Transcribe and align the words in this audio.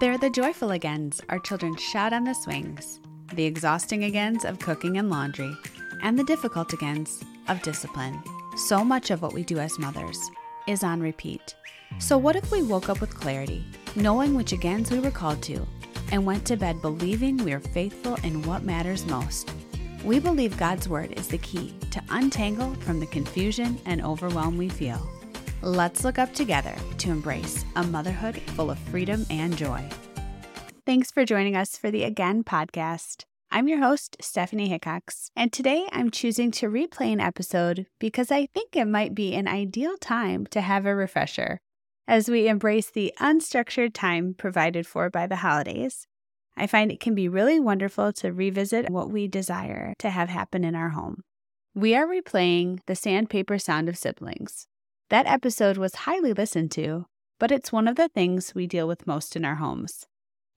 They're 0.00 0.16
the 0.16 0.30
joyful 0.30 0.70
agains 0.70 1.20
our 1.28 1.40
children 1.40 1.74
shout 1.74 2.12
on 2.12 2.22
the 2.22 2.32
swings, 2.32 3.00
the 3.34 3.44
exhausting 3.44 4.04
agains 4.04 4.44
of 4.44 4.60
cooking 4.60 4.96
and 4.96 5.10
laundry, 5.10 5.52
and 6.04 6.16
the 6.16 6.22
difficult 6.22 6.72
agains 6.72 7.20
of 7.48 7.60
discipline. 7.62 8.22
So 8.56 8.84
much 8.84 9.10
of 9.10 9.22
what 9.22 9.32
we 9.32 9.42
do 9.42 9.58
as 9.58 9.76
mothers 9.76 10.20
is 10.68 10.84
on 10.84 11.00
repeat. 11.00 11.56
So, 11.98 12.16
what 12.16 12.36
if 12.36 12.52
we 12.52 12.62
woke 12.62 12.88
up 12.88 13.00
with 13.00 13.18
clarity, 13.18 13.64
knowing 13.96 14.34
which 14.34 14.52
agains 14.52 14.92
we 14.92 15.00
were 15.00 15.10
called 15.10 15.42
to, 15.44 15.66
and 16.12 16.24
went 16.24 16.44
to 16.46 16.56
bed 16.56 16.80
believing 16.80 17.36
we 17.38 17.52
are 17.52 17.58
faithful 17.58 18.14
in 18.22 18.42
what 18.42 18.62
matters 18.62 19.04
most? 19.06 19.50
We 20.04 20.20
believe 20.20 20.56
God's 20.56 20.88
Word 20.88 21.18
is 21.18 21.26
the 21.26 21.38
key 21.38 21.74
to 21.90 22.02
untangle 22.10 22.72
from 22.82 23.00
the 23.00 23.06
confusion 23.06 23.80
and 23.84 24.04
overwhelm 24.04 24.56
we 24.58 24.68
feel. 24.68 25.17
Let's 25.62 26.04
look 26.04 26.20
up 26.20 26.32
together 26.34 26.74
to 26.98 27.10
embrace 27.10 27.64
a 27.74 27.82
motherhood 27.82 28.40
full 28.52 28.70
of 28.70 28.78
freedom 28.78 29.26
and 29.28 29.56
joy. 29.56 29.84
Thanks 30.86 31.10
for 31.10 31.24
joining 31.24 31.56
us 31.56 31.76
for 31.76 31.90
the 31.90 32.04
Again 32.04 32.44
podcast. 32.44 33.24
I'm 33.50 33.66
your 33.66 33.80
host, 33.80 34.16
Stephanie 34.20 34.68
Hickox, 34.68 35.32
and 35.34 35.52
today 35.52 35.88
I'm 35.90 36.12
choosing 36.12 36.52
to 36.52 36.70
replay 36.70 37.12
an 37.12 37.18
episode 37.18 37.86
because 37.98 38.30
I 38.30 38.46
think 38.46 38.76
it 38.76 38.84
might 38.84 39.16
be 39.16 39.34
an 39.34 39.48
ideal 39.48 39.96
time 39.96 40.46
to 40.48 40.60
have 40.60 40.86
a 40.86 40.94
refresher 40.94 41.58
as 42.06 42.28
we 42.28 42.46
embrace 42.46 42.90
the 42.90 43.12
unstructured 43.18 43.94
time 43.94 44.34
provided 44.34 44.86
for 44.86 45.10
by 45.10 45.26
the 45.26 45.36
holidays. 45.36 46.06
I 46.56 46.68
find 46.68 46.92
it 46.92 47.00
can 47.00 47.16
be 47.16 47.28
really 47.28 47.58
wonderful 47.58 48.12
to 48.12 48.32
revisit 48.32 48.90
what 48.90 49.10
we 49.10 49.26
desire 49.26 49.92
to 49.98 50.10
have 50.10 50.28
happen 50.28 50.62
in 50.62 50.76
our 50.76 50.90
home. 50.90 51.24
We 51.74 51.96
are 51.96 52.06
replaying 52.06 52.78
The 52.86 52.94
Sandpaper 52.94 53.58
Sound 53.58 53.88
of 53.88 53.98
Siblings. 53.98 54.68
That 55.10 55.26
episode 55.26 55.78
was 55.78 55.94
highly 55.94 56.32
listened 56.32 56.70
to, 56.72 57.06
but 57.38 57.50
it's 57.50 57.72
one 57.72 57.88
of 57.88 57.96
the 57.96 58.08
things 58.08 58.54
we 58.54 58.66
deal 58.66 58.86
with 58.86 59.06
most 59.06 59.36
in 59.36 59.44
our 59.44 59.56
homes 59.56 60.06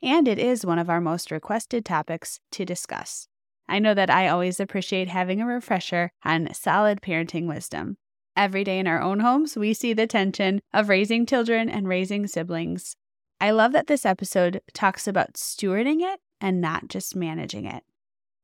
and 0.02 0.28
it 0.28 0.40
is 0.40 0.66
one 0.66 0.80
of 0.80 0.90
our 0.90 1.02
most 1.02 1.32
requested 1.32 1.86
topics 1.86 2.40
to 2.52 2.66
discuss. 2.66 3.28
I 3.68 3.80
know 3.80 3.94
that 3.94 4.10
I 4.10 4.28
always 4.28 4.60
appreciate 4.60 5.08
having 5.08 5.42
a 5.42 5.46
refresher 5.46 6.12
on 6.26 6.54
solid 6.54 7.02
parenting 7.02 7.48
wisdom. 7.48 7.98
Every 8.36 8.64
day 8.64 8.80
in 8.80 8.88
our 8.88 9.02
own 9.02 9.20
homes, 9.20 9.56
we 9.56 9.74
see 9.74 9.94
the 9.94 10.08
tension 10.08 10.62
of 10.74 10.90
raising 10.90 11.26
children 11.26 11.70
and 11.70 11.88
raising 11.88 12.28
siblings. 12.28 12.96
I 13.40 13.52
love 13.52 13.72
that 13.74 13.88
this 13.88 14.06
episode 14.06 14.62
talks 14.74 15.08
about 15.08 15.34
stewarding 15.34 16.02
it 16.02 16.20
and 16.40 16.60
not 16.60 16.88
just 16.88 17.16
managing 17.16 17.66
it. 17.66 17.84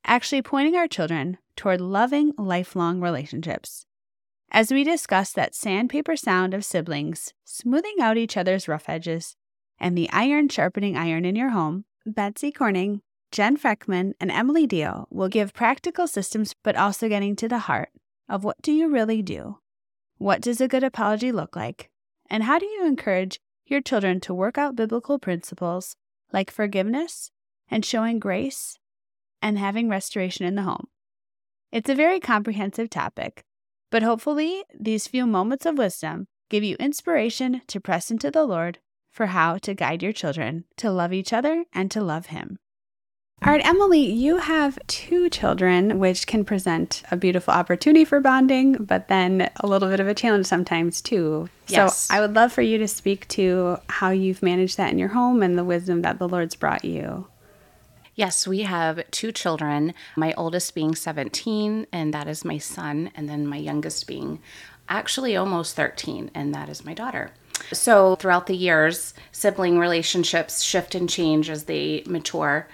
Actually, 0.06 0.42
pointing 0.42 0.76
our 0.76 0.88
children 0.88 1.38
toward 1.56 1.82
loving, 1.82 2.34
lifelong 2.38 3.02
relationships. 3.02 3.87
As 4.50 4.72
we 4.72 4.84
discuss 4.84 5.34
that 5.34 5.56
sandpaper 5.56 6.16
sound 6.16 6.54
of 6.54 6.64
siblings 6.64 7.34
smoothing 7.44 7.96
out 8.00 8.18
each 8.18 8.38
other's 8.38 8.68
rough 8.68 8.88
edges 8.88 9.36
and 9.80 9.98
the 9.98 10.10
iron 10.12 10.48
sharpening 10.50 10.96
iron 10.96 11.26
in 11.26 11.36
your 11.36 11.50
home, 11.50 11.86
Betsy 12.06 12.52
Corning, 12.52 13.02
Jen 13.32 13.58
Freckman, 13.58 14.14
and 14.20 14.32
Emily 14.32 14.66
Dio 14.66 15.08
will 15.12 15.28
give 15.28 15.54
practical 15.54 16.08
systems, 16.08 16.56
but 16.64 16.78
also 16.78 17.10
getting 17.10 17.36
to 17.36 17.50
the 17.50 17.60
heart 17.60 17.90
of 18.30 18.44
what 18.44 18.62
do 18.62 18.72
you 18.72 18.90
really 18.90 19.22
do? 19.22 19.60
What 20.18 20.42
does 20.42 20.62
a 20.62 20.68
good 20.68 20.84
apology 20.84 21.32
look 21.32 21.56
like? 21.56 21.90
And 22.30 22.44
how 22.44 22.58
do 22.58 22.66
you 22.66 22.86
encourage 22.86 23.40
your 23.66 23.82
children 23.82 24.20
to 24.22 24.34
work 24.34 24.58
out 24.58 24.76
biblical 24.76 25.20
principles 25.20 25.96
like 26.32 26.50
forgiveness 26.50 27.32
and 27.70 27.84
showing 27.84 28.18
grace 28.20 28.80
and 29.42 29.60
having 29.60 29.90
restoration 29.90 30.46
in 30.46 30.56
the 30.56 30.64
home? 30.64 30.88
It's 31.72 31.90
a 31.90 31.96
very 31.96 32.20
comprehensive 32.20 32.90
topic, 32.90 33.44
but 33.90 34.04
hopefully, 34.04 34.64
these 34.78 35.08
few 35.08 35.26
moments 35.26 35.66
of 35.66 35.78
wisdom 35.78 36.28
give 36.50 36.64
you 36.64 36.76
inspiration 36.78 37.62
to 37.68 37.80
press 37.80 38.12
into 38.12 38.32
the 38.32 38.46
Lord 38.46 38.80
for 39.12 39.28
how 39.28 39.58
to 39.58 39.74
guide 39.74 40.04
your 40.04 40.14
children 40.14 40.66
to 40.78 40.92
love 40.92 41.14
each 41.14 41.34
other 41.34 41.66
and 41.74 41.90
to 41.92 42.02
love 42.02 42.28
Him. 42.28 42.58
All 43.46 43.52
right, 43.52 43.64
Emily, 43.64 44.02
you 44.02 44.38
have 44.38 44.80
two 44.88 45.30
children, 45.30 46.00
which 46.00 46.26
can 46.26 46.44
present 46.44 47.04
a 47.12 47.18
beautiful 47.18 47.54
opportunity 47.54 48.04
for 48.04 48.20
bonding, 48.20 48.74
but 48.74 49.10
then 49.10 49.52
a 49.60 49.68
little 49.68 49.90
bit 49.90 50.00
of 50.00 50.08
a 50.08 50.16
challenge 50.16 50.48
sometimes 50.48 51.02
too. 51.02 51.48
Yes. 51.68 52.00
So 52.00 52.16
I 52.16 52.20
would 52.20 52.34
love 52.34 52.52
for 52.52 52.64
you 52.64 52.80
to 52.80 52.88
speak 52.88 53.28
to 53.30 53.78
how 53.90 54.10
you've 54.10 54.42
managed 54.42 54.78
that 54.78 54.92
in 54.92 54.98
your 54.98 55.10
home 55.10 55.44
and 55.44 55.56
the 55.56 55.64
wisdom 55.64 56.02
that 56.02 56.18
the 56.18 56.28
Lord's 56.28 56.56
brought 56.56 56.84
you. 56.84 57.28
Yes, 58.18 58.48
we 58.48 58.62
have 58.64 59.10
two 59.12 59.32
children, 59.32 59.94
my 60.16 60.34
oldest 60.34 60.74
being 60.74 60.96
17, 60.96 61.86
and 61.92 62.12
that 62.16 62.28
is 62.28 62.44
my 62.44 62.58
son, 62.58 63.12
and 63.14 63.30
then 63.30 63.46
my 63.46 63.58
youngest 63.58 64.08
being 64.08 64.40
actually 64.90 65.38
almost 65.38 65.76
13, 65.76 66.32
and 66.34 66.52
that 66.56 66.68
is 66.68 66.84
my 66.84 66.96
daughter. 66.96 67.30
So, 67.72 68.16
throughout 68.16 68.48
the 68.48 68.58
years, 68.58 69.14
sibling 69.32 69.78
relationships 69.78 70.64
shift 70.64 70.96
and 70.96 71.08
change 71.08 71.48
as 71.48 71.66
they 71.66 72.02
mature, 72.08 72.68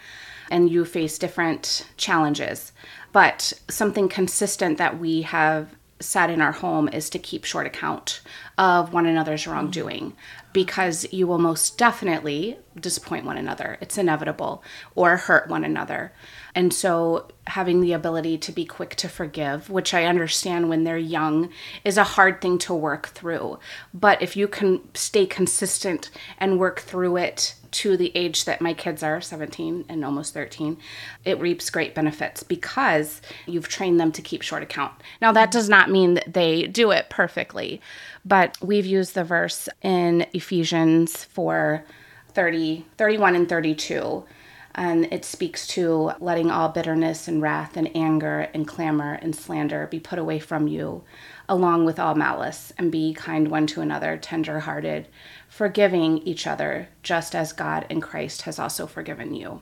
and 0.49 0.69
you 0.69 0.85
face 0.85 1.17
different 1.17 1.87
challenges. 1.97 2.71
But 3.11 3.51
something 3.67 4.07
consistent 4.07 4.77
that 4.77 4.97
we 4.97 5.23
have 5.23 5.75
set 5.99 6.29
in 6.29 6.39
our 6.39 6.53
home 6.53 6.87
is 6.87 7.09
to 7.09 7.19
keep 7.19 7.43
short 7.43 7.67
account 7.67 8.21
of 8.57 8.93
one 8.93 9.05
another's 9.05 9.45
wrongdoing 9.45 10.13
because 10.53 11.11
you 11.11 11.27
will 11.27 11.39
most 11.39 11.77
definitely 11.77 12.57
disappoint 12.79 13.25
one 13.25 13.37
another. 13.37 13.77
It's 13.81 13.97
inevitable, 13.97 14.63
or 14.95 15.17
hurt 15.17 15.49
one 15.49 15.63
another. 15.63 16.13
And 16.55 16.73
so, 16.73 17.27
having 17.47 17.81
the 17.81 17.93
ability 17.93 18.37
to 18.37 18.51
be 18.51 18.65
quick 18.65 18.95
to 18.97 19.09
forgive, 19.09 19.69
which 19.69 19.93
I 19.93 20.05
understand 20.05 20.69
when 20.69 20.83
they're 20.83 20.97
young, 20.97 21.49
is 21.83 21.97
a 21.97 22.03
hard 22.03 22.39
thing 22.39 22.57
to 22.59 22.73
work 22.73 23.07
through. 23.07 23.59
But 23.93 24.21
if 24.21 24.37
you 24.37 24.47
can 24.47 24.81
stay 24.93 25.25
consistent 25.25 26.11
and 26.37 26.59
work 26.59 26.79
through 26.79 27.17
it 27.17 27.55
to 27.73 27.97
the 27.97 28.11
age 28.15 28.45
that 28.45 28.61
my 28.61 28.73
kids 28.73 29.03
are 29.03 29.21
17 29.21 29.85
and 29.89 30.05
almost 30.05 30.33
13, 30.33 30.77
it 31.25 31.39
reaps 31.39 31.69
great 31.69 31.93
benefits 31.93 32.43
because 32.43 33.21
you've 33.45 33.67
trained 33.67 33.99
them 33.99 34.11
to 34.11 34.21
keep 34.21 34.41
short 34.41 34.63
account. 34.63 34.93
Now, 35.21 35.31
that 35.33 35.51
does 35.51 35.69
not 35.69 35.89
mean 35.89 36.13
that 36.13 36.33
they 36.33 36.63
do 36.67 36.91
it 36.91 37.09
perfectly, 37.09 37.81
but 38.23 38.57
we've 38.61 38.85
used 38.85 39.15
the 39.15 39.23
verse 39.23 39.67
in 39.81 40.25
Ephesians 40.33 41.25
for 41.25 41.83
30, 42.33 42.85
31 42.97 43.35
and 43.35 43.49
32 43.49 44.23
and 44.75 45.05
it 45.11 45.23
speaks 45.23 45.67
to 45.67 46.13
letting 46.19 46.49
all 46.49 46.69
bitterness 46.69 47.27
and 47.27 47.41
wrath 47.41 47.77
and 47.77 47.95
anger 47.95 48.49
and 48.53 48.67
clamor 48.67 49.13
and 49.21 49.35
slander 49.35 49.87
be 49.87 49.99
put 49.99 50.17
away 50.17 50.39
from 50.39 50.67
you, 50.67 51.03
along 51.47 51.85
with 51.85 51.99
all 51.99 52.15
malice, 52.15 52.73
and 52.77 52.91
be 52.91 53.13
kind 53.13 53.49
one 53.49 53.67
to 53.67 53.81
another, 53.81 54.17
tender 54.17 54.61
hearted, 54.61 55.07
forgiving 55.53 56.17
each 56.19 56.47
other, 56.47 56.87
just 57.03 57.35
as 57.35 57.53
God 57.53 57.85
in 57.87 58.01
Christ 58.01 58.41
has 58.41 58.57
also 58.57 58.87
forgiven 58.87 59.35
you. 59.35 59.61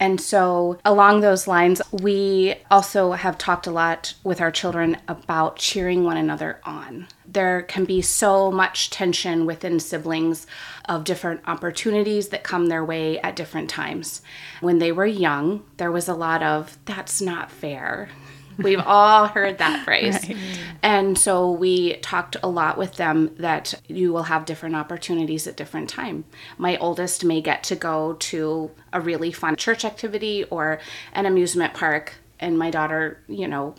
And 0.00 0.18
so, 0.18 0.78
along 0.86 1.20
those 1.20 1.46
lines, 1.46 1.82
we 1.92 2.54
also 2.70 3.12
have 3.12 3.36
talked 3.36 3.66
a 3.66 3.70
lot 3.70 4.14
with 4.24 4.40
our 4.40 4.50
children 4.50 4.96
about 5.06 5.56
cheering 5.56 6.02
one 6.02 6.16
another 6.16 6.60
on. 6.64 7.08
There 7.26 7.60
can 7.60 7.84
be 7.84 8.00
so 8.00 8.50
much 8.50 8.88
tension 8.88 9.44
within 9.44 9.80
siblings 9.80 10.46
of 10.88 11.04
different 11.04 11.42
opportunities 11.46 12.30
that 12.30 12.42
come 12.42 12.66
their 12.66 12.84
way 12.84 13.20
at 13.20 13.36
different 13.36 13.68
times. 13.68 14.22
When 14.62 14.78
they 14.78 14.92
were 14.92 15.04
young, 15.04 15.62
there 15.76 15.92
was 15.92 16.08
a 16.08 16.14
lot 16.14 16.42
of, 16.42 16.78
that's 16.86 17.20
not 17.20 17.52
fair. 17.52 18.08
We've 18.58 18.80
all 18.80 19.26
heard 19.26 19.58
that 19.58 19.82
phrase. 19.84 20.28
Right. 20.28 20.36
And 20.82 21.16
so 21.16 21.50
we 21.50 21.94
talked 21.96 22.36
a 22.42 22.48
lot 22.48 22.76
with 22.76 22.96
them 22.96 23.34
that 23.38 23.74
you 23.86 24.12
will 24.12 24.24
have 24.24 24.44
different 24.44 24.74
opportunities 24.74 25.46
at 25.46 25.56
different 25.56 25.88
time. 25.88 26.24
My 26.58 26.76
oldest 26.78 27.24
may 27.24 27.40
get 27.40 27.62
to 27.64 27.76
go 27.76 28.14
to 28.14 28.70
a 28.92 29.00
really 29.00 29.32
fun 29.32 29.56
church 29.56 29.84
activity 29.84 30.44
or 30.44 30.80
an 31.12 31.26
amusement 31.26 31.74
park 31.74 32.14
and 32.40 32.58
my 32.58 32.70
daughter, 32.70 33.22
you 33.28 33.46
know, 33.46 33.74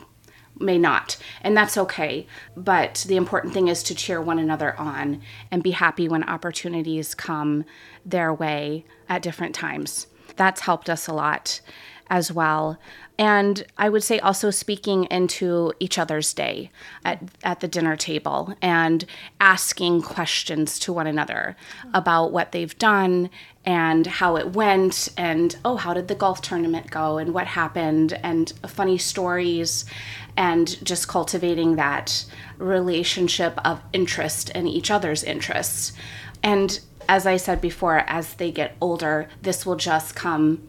may 0.59 0.77
not. 0.77 1.17
And 1.41 1.55
that's 1.55 1.77
okay. 1.77 2.27
But 2.55 3.05
the 3.07 3.17
important 3.17 3.53
thing 3.53 3.67
is 3.67 3.83
to 3.83 3.95
cheer 3.95 4.21
one 4.21 4.39
another 4.39 4.79
on 4.79 5.21
and 5.51 5.63
be 5.63 5.71
happy 5.71 6.07
when 6.07 6.23
opportunities 6.23 7.13
come 7.13 7.65
their 8.05 8.33
way 8.33 8.85
at 9.09 9.21
different 9.21 9.55
times. 9.55 10.07
That's 10.35 10.61
helped 10.61 10.89
us 10.89 11.07
a 11.07 11.13
lot 11.13 11.61
as 12.09 12.31
well. 12.31 12.79
And 13.19 13.63
I 13.77 13.89
would 13.89 14.03
say 14.03 14.19
also 14.19 14.49
speaking 14.49 15.05
into 15.05 15.71
each 15.79 15.99
other's 15.99 16.33
day 16.33 16.71
at, 17.05 17.21
at 17.43 17.59
the 17.59 17.67
dinner 17.67 17.95
table 17.95 18.55
and 18.61 19.05
asking 19.39 20.01
questions 20.01 20.79
to 20.79 20.93
one 20.93 21.05
another 21.05 21.55
about 21.93 22.31
what 22.31 22.51
they've 22.51 22.77
done 22.79 23.29
and 23.65 24.07
how 24.07 24.35
it 24.35 24.53
went 24.53 25.09
and 25.15 25.55
oh 25.63 25.77
how 25.77 25.93
did 25.93 26.07
the 26.07 26.15
golf 26.15 26.41
tournament 26.41 26.89
go 26.91 27.17
and 27.17 27.33
what 27.33 27.47
happened 27.47 28.19
and 28.23 28.51
funny 28.67 28.97
stories 28.97 29.85
and 30.35 30.83
just 30.83 31.07
cultivating 31.07 31.75
that 31.75 32.25
relationship 32.57 33.57
of 33.63 33.81
interest 33.93 34.49
in 34.49 34.67
each 34.67 34.91
other's 34.91 35.23
interests 35.23 35.93
and 36.41 36.81
as 37.07 37.25
i 37.25 37.37
said 37.37 37.61
before 37.61 37.99
as 37.99 38.33
they 38.33 38.51
get 38.51 38.75
older 38.81 39.29
this 39.41 39.65
will 39.65 39.77
just 39.77 40.13
come 40.13 40.61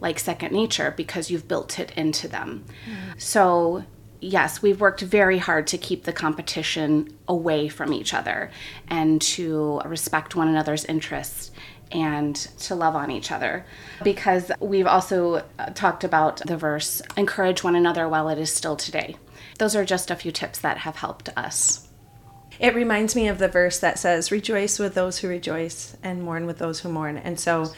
like 0.00 0.18
second 0.18 0.52
nature 0.52 0.94
because 0.96 1.30
you've 1.30 1.48
built 1.48 1.78
it 1.78 1.92
into 1.92 2.28
them. 2.28 2.64
Mm. 2.86 3.20
So 3.20 3.84
yes, 4.20 4.62
we've 4.62 4.80
worked 4.80 5.00
very 5.00 5.38
hard 5.38 5.66
to 5.68 5.78
keep 5.78 6.04
the 6.04 6.12
competition 6.12 7.16
away 7.26 7.68
from 7.68 7.92
each 7.92 8.14
other 8.14 8.50
and 8.88 9.20
to 9.20 9.80
respect 9.84 10.36
one 10.36 10.48
another's 10.48 10.84
interests 10.84 11.50
and 11.92 12.36
to 12.36 12.74
love 12.74 12.94
on 12.94 13.10
each 13.10 13.32
other. 13.32 13.64
Because 14.04 14.52
we've 14.60 14.86
also 14.86 15.42
uh, 15.58 15.66
talked 15.74 16.04
about 16.04 16.40
the 16.46 16.56
verse, 16.56 17.02
encourage 17.16 17.64
one 17.64 17.74
another 17.74 18.08
while 18.08 18.28
it 18.28 18.38
is 18.38 18.52
still 18.52 18.76
today. 18.76 19.16
Those 19.58 19.74
are 19.74 19.84
just 19.84 20.10
a 20.10 20.16
few 20.16 20.30
tips 20.32 20.58
that 20.60 20.78
have 20.78 20.96
helped 20.96 21.30
us. 21.36 21.88
It 22.58 22.74
reminds 22.74 23.16
me 23.16 23.26
of 23.28 23.38
the 23.38 23.48
verse 23.48 23.78
that 23.80 23.98
says, 23.98 24.30
Rejoice 24.30 24.78
with 24.78 24.94
those 24.94 25.18
who 25.18 25.28
rejoice 25.28 25.96
and 26.02 26.22
mourn 26.22 26.46
with 26.46 26.58
those 26.58 26.80
who 26.80 26.90
mourn. 26.90 27.16
And 27.16 27.40
so, 27.40 27.72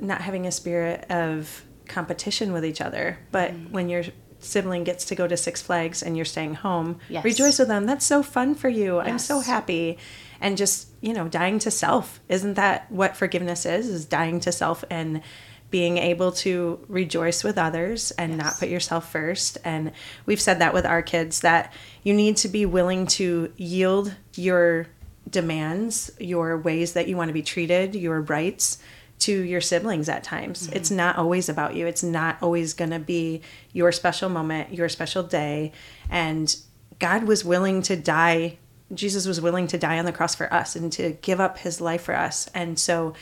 not 0.00 0.20
having 0.20 0.46
a 0.46 0.52
spirit 0.52 1.10
of 1.10 1.64
competition 1.86 2.52
with 2.52 2.64
each 2.64 2.80
other, 2.80 3.18
but 3.32 3.52
mm. 3.52 3.70
when 3.70 3.88
your 3.88 4.04
sibling 4.40 4.84
gets 4.84 5.06
to 5.06 5.14
go 5.14 5.26
to 5.26 5.36
Six 5.36 5.60
Flags 5.62 6.02
and 6.02 6.16
you're 6.16 6.24
staying 6.24 6.54
home, 6.54 7.00
yes. 7.08 7.24
rejoice 7.24 7.58
with 7.58 7.68
them. 7.68 7.86
That's 7.86 8.06
so 8.06 8.22
fun 8.22 8.54
for 8.54 8.68
you. 8.68 8.96
Yes. 8.96 9.06
I'm 9.06 9.18
so 9.18 9.40
happy. 9.40 9.98
And 10.40 10.56
just, 10.56 10.88
you 11.00 11.12
know, 11.12 11.26
dying 11.28 11.58
to 11.60 11.70
self. 11.70 12.20
Isn't 12.28 12.54
that 12.54 12.90
what 12.92 13.16
forgiveness 13.16 13.66
is? 13.66 13.88
Is 13.88 14.04
dying 14.04 14.38
to 14.40 14.52
self 14.52 14.84
and 14.88 15.22
being 15.70 15.98
able 15.98 16.32
to 16.32 16.82
rejoice 16.88 17.44
with 17.44 17.58
others 17.58 18.10
and 18.12 18.32
yes. 18.32 18.42
not 18.42 18.58
put 18.58 18.68
yourself 18.68 19.10
first. 19.10 19.58
And 19.64 19.92
we've 20.24 20.40
said 20.40 20.60
that 20.60 20.72
with 20.72 20.86
our 20.86 21.02
kids 21.02 21.40
that 21.40 21.72
you 22.04 22.14
need 22.14 22.36
to 22.38 22.48
be 22.48 22.64
willing 22.64 23.06
to 23.08 23.52
yield 23.56 24.14
your 24.34 24.86
demands, 25.28 26.10
your 26.18 26.56
ways 26.56 26.94
that 26.94 27.08
you 27.08 27.16
want 27.16 27.28
to 27.28 27.34
be 27.34 27.42
treated, 27.42 27.94
your 27.94 28.20
rights 28.22 28.78
to 29.20 29.32
your 29.42 29.60
siblings 29.60 30.08
at 30.08 30.22
times. 30.22 30.66
Mm-hmm. 30.66 30.76
It's 30.76 30.90
not 30.90 31.16
always 31.16 31.48
about 31.48 31.74
you. 31.74 31.86
It's 31.86 32.02
not 32.02 32.38
always 32.42 32.72
going 32.72 32.90
to 32.90 32.98
be 32.98 33.42
your 33.72 33.92
special 33.92 34.28
moment, 34.28 34.72
your 34.72 34.88
special 34.88 35.22
day. 35.22 35.72
And 36.08 36.54
God 36.98 37.24
was 37.24 37.44
willing 37.44 37.82
to 37.82 37.96
die. 37.96 38.58
Jesus 38.94 39.26
was 39.26 39.40
willing 39.40 39.66
to 39.68 39.78
die 39.78 39.98
on 39.98 40.04
the 40.04 40.12
cross 40.12 40.34
for 40.34 40.52
us 40.52 40.76
and 40.76 40.92
to 40.92 41.12
give 41.20 41.40
up 41.40 41.58
his 41.58 41.80
life 41.80 42.02
for 42.02 42.14
us. 42.14 42.48
And 42.54 42.78
so 42.78 43.14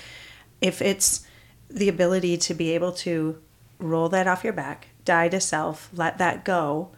if 0.61 0.81
it's 0.83 1.27
the 1.69 1.89
ability 1.89 2.37
to 2.39 2.55
be 2.55 2.73
able 2.73 2.93
to 2.93 3.41
roll 3.79 4.09
that 4.11 4.27
off 4.27 4.45
your 4.45 4.53
back, 4.53 4.89
die 5.05 5.29
to 5.29 5.41
self, 5.41 5.91
let 5.93 6.19
that 6.19 6.45
go, 6.45 6.91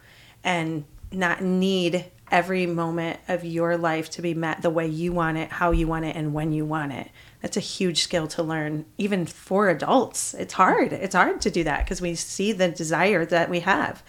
and 0.43 0.85
not 1.11 1.41
need 1.41 2.05
every 2.31 2.65
moment 2.67 3.19
of 3.27 3.43
your 3.43 3.75
life 3.77 4.09
to 4.11 4.21
be 4.21 4.33
met 4.33 4.61
the 4.61 4.69
way 4.69 4.87
you 4.87 5.11
want 5.11 5.37
it, 5.37 5.49
how 5.49 5.71
you 5.71 5.87
want 5.87 6.05
it, 6.05 6.15
and 6.15 6.33
when 6.33 6.51
you 6.53 6.65
want 6.65 6.91
it. 6.91 7.09
That's 7.41 7.57
a 7.57 7.61
huge 7.61 8.01
skill 8.01 8.27
to 8.29 8.43
learn, 8.43 8.85
even 8.97 9.25
for 9.25 9.69
adults. 9.69 10.33
It's 10.33 10.53
hard. 10.53 10.91
It's 10.91 11.15
hard 11.15 11.41
to 11.41 11.51
do 11.51 11.63
that 11.63 11.85
because 11.85 12.01
we 12.01 12.15
see 12.15 12.51
the 12.51 12.69
desire 12.69 13.25
that 13.25 13.49
we 13.49 13.61
have. 13.61 14.03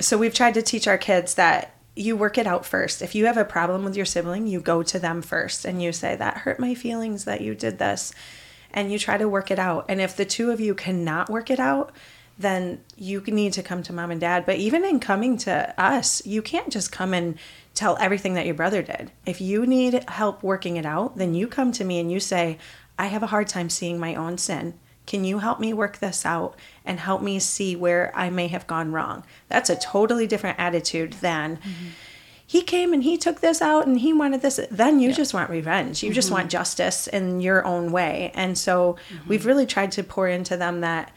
So 0.00 0.16
we've 0.16 0.34
tried 0.34 0.54
to 0.54 0.62
teach 0.62 0.86
our 0.86 0.98
kids 0.98 1.34
that 1.34 1.74
you 1.96 2.16
work 2.16 2.38
it 2.38 2.46
out 2.46 2.64
first. 2.64 3.02
If 3.02 3.16
you 3.16 3.26
have 3.26 3.36
a 3.36 3.44
problem 3.44 3.84
with 3.84 3.96
your 3.96 4.06
sibling, 4.06 4.46
you 4.46 4.60
go 4.60 4.84
to 4.84 4.98
them 5.00 5.22
first 5.22 5.64
and 5.64 5.82
you 5.82 5.92
say, 5.92 6.14
That 6.14 6.38
hurt 6.38 6.60
my 6.60 6.74
feelings 6.74 7.24
that 7.24 7.40
you 7.40 7.56
did 7.56 7.78
this 7.78 8.12
and 8.70 8.92
you 8.92 8.98
try 8.98 9.16
to 9.16 9.28
work 9.28 9.50
it 9.50 9.58
out. 9.58 9.86
And 9.88 10.00
if 10.00 10.16
the 10.16 10.24
two 10.24 10.50
of 10.50 10.60
you 10.60 10.74
cannot 10.74 11.30
work 11.30 11.50
it 11.50 11.58
out, 11.58 11.92
then 12.38 12.80
you 12.96 13.20
need 13.20 13.52
to 13.54 13.62
come 13.62 13.82
to 13.82 13.92
mom 13.92 14.10
and 14.10 14.20
dad. 14.20 14.46
But 14.46 14.56
even 14.56 14.84
in 14.84 15.00
coming 15.00 15.36
to 15.38 15.74
us, 15.80 16.24
you 16.24 16.40
can't 16.40 16.70
just 16.70 16.92
come 16.92 17.12
and 17.12 17.36
tell 17.74 17.96
everything 18.00 18.34
that 18.34 18.46
your 18.46 18.54
brother 18.54 18.82
did. 18.82 19.10
If 19.26 19.40
you 19.40 19.66
need 19.66 20.08
help 20.08 20.42
working 20.42 20.76
it 20.76 20.86
out, 20.86 21.16
then 21.16 21.34
you 21.34 21.48
come 21.48 21.72
to 21.72 21.84
me 21.84 21.98
and 21.98 22.10
you 22.10 22.20
say, 22.20 22.58
I 22.98 23.06
have 23.06 23.22
a 23.22 23.28
hard 23.28 23.48
time 23.48 23.70
seeing 23.70 23.98
my 23.98 24.14
own 24.14 24.38
sin. 24.38 24.74
Can 25.06 25.24
you 25.24 25.38
help 25.38 25.58
me 25.58 25.72
work 25.72 25.98
this 25.98 26.26
out 26.26 26.54
and 26.84 27.00
help 27.00 27.22
me 27.22 27.38
see 27.38 27.74
where 27.74 28.12
I 28.14 28.30
may 28.30 28.48
have 28.48 28.66
gone 28.66 28.92
wrong? 28.92 29.24
That's 29.48 29.70
a 29.70 29.76
totally 29.76 30.26
different 30.26 30.58
attitude 30.58 31.14
than. 31.14 31.56
Mm-hmm 31.56 31.88
he 32.48 32.62
came 32.62 32.94
and 32.94 33.04
he 33.04 33.18
took 33.18 33.40
this 33.40 33.60
out 33.60 33.86
and 33.86 34.00
he 34.00 34.12
wanted 34.12 34.40
this 34.40 34.58
then 34.70 34.98
you 34.98 35.10
yeah. 35.10 35.14
just 35.14 35.34
want 35.34 35.50
revenge 35.50 36.02
you 36.02 36.08
mm-hmm. 36.08 36.14
just 36.14 36.30
want 36.30 36.50
justice 36.50 37.06
in 37.06 37.40
your 37.40 37.64
own 37.64 37.92
way 37.92 38.32
and 38.34 38.56
so 38.56 38.96
mm-hmm. 39.12 39.28
we've 39.28 39.44
really 39.44 39.66
tried 39.66 39.92
to 39.92 40.02
pour 40.02 40.26
into 40.26 40.56
them 40.56 40.80
that 40.80 41.12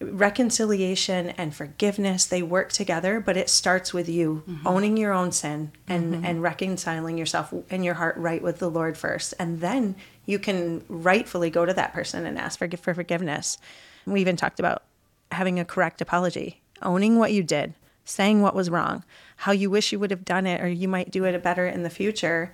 reconciliation 0.00 1.30
and 1.30 1.54
forgiveness 1.54 2.24
they 2.24 2.42
work 2.42 2.70
together 2.70 3.18
but 3.18 3.36
it 3.36 3.50
starts 3.50 3.92
with 3.92 4.08
you 4.08 4.44
mm-hmm. 4.48 4.66
owning 4.66 4.96
your 4.96 5.12
own 5.12 5.32
sin 5.32 5.72
and 5.88 6.14
mm-hmm. 6.14 6.24
and 6.24 6.40
reconciling 6.40 7.18
yourself 7.18 7.52
and 7.68 7.84
your 7.84 7.94
heart 7.94 8.16
right 8.16 8.42
with 8.42 8.60
the 8.60 8.70
lord 8.70 8.96
first 8.96 9.34
and 9.40 9.60
then 9.60 9.96
you 10.24 10.38
can 10.38 10.84
rightfully 10.88 11.50
go 11.50 11.66
to 11.66 11.74
that 11.74 11.92
person 11.92 12.26
and 12.26 12.38
ask 12.38 12.58
for, 12.58 12.68
for 12.76 12.94
forgiveness 12.94 13.58
we 14.06 14.20
even 14.20 14.36
talked 14.36 14.60
about 14.60 14.84
having 15.32 15.58
a 15.58 15.64
correct 15.64 16.00
apology 16.00 16.60
owning 16.80 17.18
what 17.18 17.32
you 17.32 17.42
did 17.42 17.74
saying 18.08 18.40
what 18.40 18.54
was 18.54 18.70
wrong, 18.70 19.04
how 19.36 19.52
you 19.52 19.68
wish 19.68 19.92
you 19.92 19.98
would 19.98 20.10
have 20.10 20.24
done 20.24 20.46
it, 20.46 20.62
or 20.62 20.68
you 20.68 20.88
might 20.88 21.10
do 21.10 21.24
it 21.24 21.42
better 21.42 21.66
in 21.66 21.82
the 21.82 21.90
future, 21.90 22.52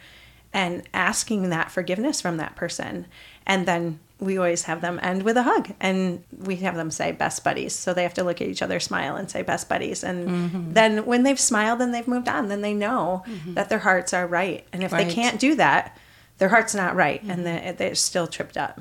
and 0.52 0.82
asking 0.92 1.48
that 1.48 1.70
forgiveness 1.70 2.20
from 2.20 2.36
that 2.36 2.56
person. 2.56 3.06
And 3.46 3.66
then 3.66 4.00
we 4.20 4.38
always 4.38 4.62
have 4.64 4.80
them 4.80 5.00
end 5.02 5.22
with 5.22 5.36
a 5.36 5.42
hug 5.42 5.72
and 5.80 6.22
we 6.38 6.56
have 6.56 6.76
them 6.76 6.90
say 6.90 7.12
best 7.12 7.42
buddies. 7.42 7.74
So 7.74 7.92
they 7.92 8.04
have 8.04 8.14
to 8.14 8.24
look 8.24 8.40
at 8.40 8.48
each 8.48 8.62
other, 8.62 8.80
smile, 8.80 9.16
and 9.16 9.30
say 9.30 9.42
best 9.42 9.68
buddies. 9.68 10.04
And 10.04 10.28
mm-hmm. 10.28 10.72
then 10.72 11.04
when 11.04 11.24
they've 11.24 11.38
smiled 11.38 11.80
and 11.80 11.92
they've 11.92 12.06
moved 12.06 12.28
on, 12.28 12.48
then 12.48 12.60
they 12.60 12.74
know 12.74 13.24
mm-hmm. 13.26 13.54
that 13.54 13.68
their 13.68 13.80
hearts 13.80 14.14
are 14.14 14.26
right. 14.26 14.66
And 14.72 14.82
if 14.82 14.92
right. 14.92 15.06
they 15.06 15.12
can't 15.12 15.40
do 15.40 15.56
that, 15.56 15.98
their 16.38 16.48
heart's 16.48 16.74
not 16.74 16.94
right 16.94 17.20
mm-hmm. 17.20 17.30
and 17.30 17.46
they're, 17.46 17.72
they're 17.72 17.94
still 17.94 18.26
tripped 18.26 18.56
up. 18.56 18.80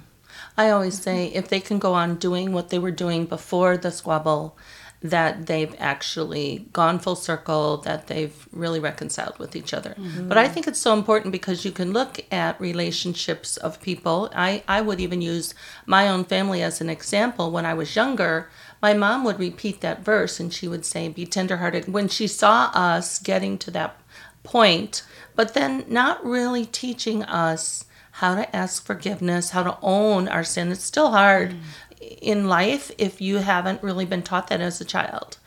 I 0.57 0.69
always 0.69 1.01
say 1.01 1.27
if 1.27 1.47
they 1.47 1.59
can 1.59 1.79
go 1.79 1.94
on 1.94 2.15
doing 2.15 2.53
what 2.53 2.69
they 2.69 2.79
were 2.79 2.91
doing 2.91 3.25
before 3.25 3.75
the 3.75 3.91
squabble, 3.91 4.56
that 5.03 5.47
they've 5.47 5.75
actually 5.79 6.65
gone 6.71 6.97
full 6.97 7.17
circle, 7.17 7.77
that 7.77 8.07
they've 8.07 8.47
really 8.53 8.79
reconciled 8.79 9.38
with 9.38 9.53
each 9.53 9.73
other. 9.73 9.95
Mm-hmm. 10.00 10.29
But 10.29 10.38
I 10.38 10.47
think 10.47 10.65
it's 10.65 10.79
so 10.79 10.94
important 10.94 11.33
because 11.33 11.65
you 11.65 11.71
can 11.71 11.91
look 11.91 12.21
at 12.31 12.59
relationships 12.59 13.57
of 13.57 13.81
people. 13.81 14.31
I, 14.33 14.63
I 14.65 14.79
would 14.79 15.01
even 15.01 15.21
use 15.21 15.53
my 15.85 16.07
own 16.07 16.23
family 16.23 16.63
as 16.63 16.79
an 16.79 16.89
example. 16.89 17.51
When 17.51 17.65
I 17.65 17.73
was 17.73 17.97
younger, 17.97 18.50
my 18.81 18.94
mom 18.94 19.25
would 19.25 19.39
repeat 19.39 19.81
that 19.81 20.05
verse 20.05 20.39
and 20.39 20.53
she 20.53 20.69
would 20.69 20.85
say, 20.85 21.09
Be 21.09 21.25
tenderhearted. 21.25 21.91
When 21.91 22.07
she 22.07 22.27
saw 22.27 22.71
us 22.73 23.19
getting 23.19 23.57
to 23.59 23.71
that 23.71 24.00
point, 24.44 25.03
but 25.35 25.53
then 25.53 25.83
not 25.89 26.23
really 26.25 26.65
teaching 26.65 27.23
us 27.23 27.85
how 28.17 28.35
to 28.35 28.55
ask 28.55 28.85
forgiveness, 28.85 29.50
how 29.50 29.63
to 29.63 29.77
own 29.81 30.27
our 30.27 30.44
sin. 30.44 30.71
It's 30.71 30.83
still 30.83 31.11
hard. 31.11 31.51
Mm 31.51 31.59
in 32.21 32.47
life 32.47 32.91
if 32.97 33.21
you 33.21 33.38
haven't 33.38 33.83
really 33.83 34.05
been 34.05 34.23
taught 34.23 34.47
that 34.47 34.61
as 34.61 34.79
a 34.81 34.85
child. 34.85 35.38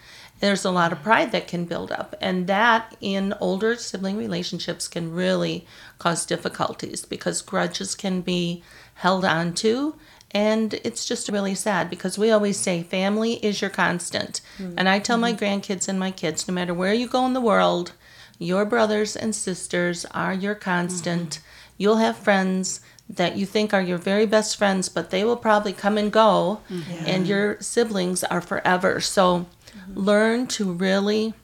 There's 0.40 0.64
a 0.64 0.70
lot 0.70 0.92
of 0.92 1.02
pride 1.02 1.32
that 1.32 1.48
can 1.48 1.64
build 1.64 1.90
up, 1.90 2.14
and 2.20 2.46
that 2.46 2.94
in 3.00 3.32
older 3.40 3.74
sibling 3.76 4.18
relationships 4.18 4.86
can 4.86 5.12
really 5.12 5.66
cause 5.98 6.26
difficulties 6.26 7.06
because 7.06 7.40
grudges 7.40 7.94
can 7.94 8.20
be 8.20 8.62
held 8.94 9.24
on 9.24 9.54
to. 9.54 9.96
And 10.32 10.74
it's 10.84 11.06
just 11.06 11.30
really 11.30 11.54
sad 11.54 11.88
because 11.88 12.18
we 12.18 12.30
always 12.30 12.58
say 12.58 12.82
family 12.82 13.34
is 13.34 13.62
your 13.62 13.70
constant. 13.70 14.42
Mm-hmm. 14.58 14.74
And 14.78 14.88
I 14.88 14.98
tell 14.98 15.16
my 15.16 15.32
grandkids 15.32 15.88
and 15.88 15.98
my 15.98 16.10
kids 16.10 16.46
no 16.46 16.52
matter 16.52 16.74
where 16.74 16.92
you 16.92 17.08
go 17.08 17.24
in 17.24 17.32
the 17.32 17.40
world, 17.40 17.92
your 18.38 18.66
brothers 18.66 19.16
and 19.16 19.34
sisters 19.34 20.04
are 20.10 20.34
your 20.34 20.54
constant. 20.54 21.30
Mm-hmm. 21.30 21.72
You'll 21.78 21.96
have 21.96 22.18
friends 22.18 22.80
that 23.08 23.36
you 23.36 23.46
think 23.46 23.72
are 23.72 23.82
your 23.82 23.98
very 23.98 24.26
best 24.26 24.56
friends, 24.56 24.88
but 24.88 25.10
they 25.10 25.24
will 25.24 25.36
probably 25.36 25.72
come 25.72 25.96
and 25.96 26.10
go, 26.12 26.60
mm-hmm. 26.68 27.04
and 27.06 27.26
your 27.26 27.60
siblings 27.60 28.24
are 28.24 28.40
forever. 28.40 29.00
So 29.00 29.46
mm-hmm. 29.66 29.98
learn 29.98 30.46
to 30.48 30.72
really 30.72 31.34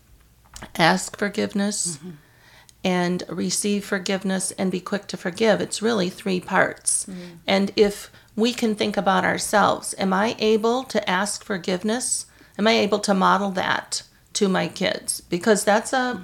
ask 0.76 1.16
forgiveness 1.16 1.96
mm-hmm. 1.96 2.10
and 2.82 3.22
receive 3.28 3.84
forgiveness 3.84 4.50
and 4.52 4.72
be 4.72 4.80
quick 4.80 5.06
to 5.08 5.16
forgive. 5.16 5.60
It's 5.60 5.82
really 5.82 6.10
three 6.10 6.40
parts. 6.40 7.06
Mm-hmm. 7.06 7.20
And 7.46 7.72
if 7.76 8.10
we 8.34 8.52
can 8.52 8.74
think 8.74 8.96
about 8.96 9.24
ourselves, 9.24 9.94
am 9.98 10.12
I 10.12 10.34
able 10.38 10.84
to 10.84 11.08
ask 11.08 11.44
forgiveness? 11.44 12.26
Am 12.58 12.66
I 12.66 12.72
able 12.72 12.98
to 13.00 13.14
model 13.14 13.50
that? 13.52 14.02
To 14.34 14.48
my 14.48 14.66
kids 14.66 15.20
because 15.20 15.64
that's 15.64 15.92
a 15.92 16.20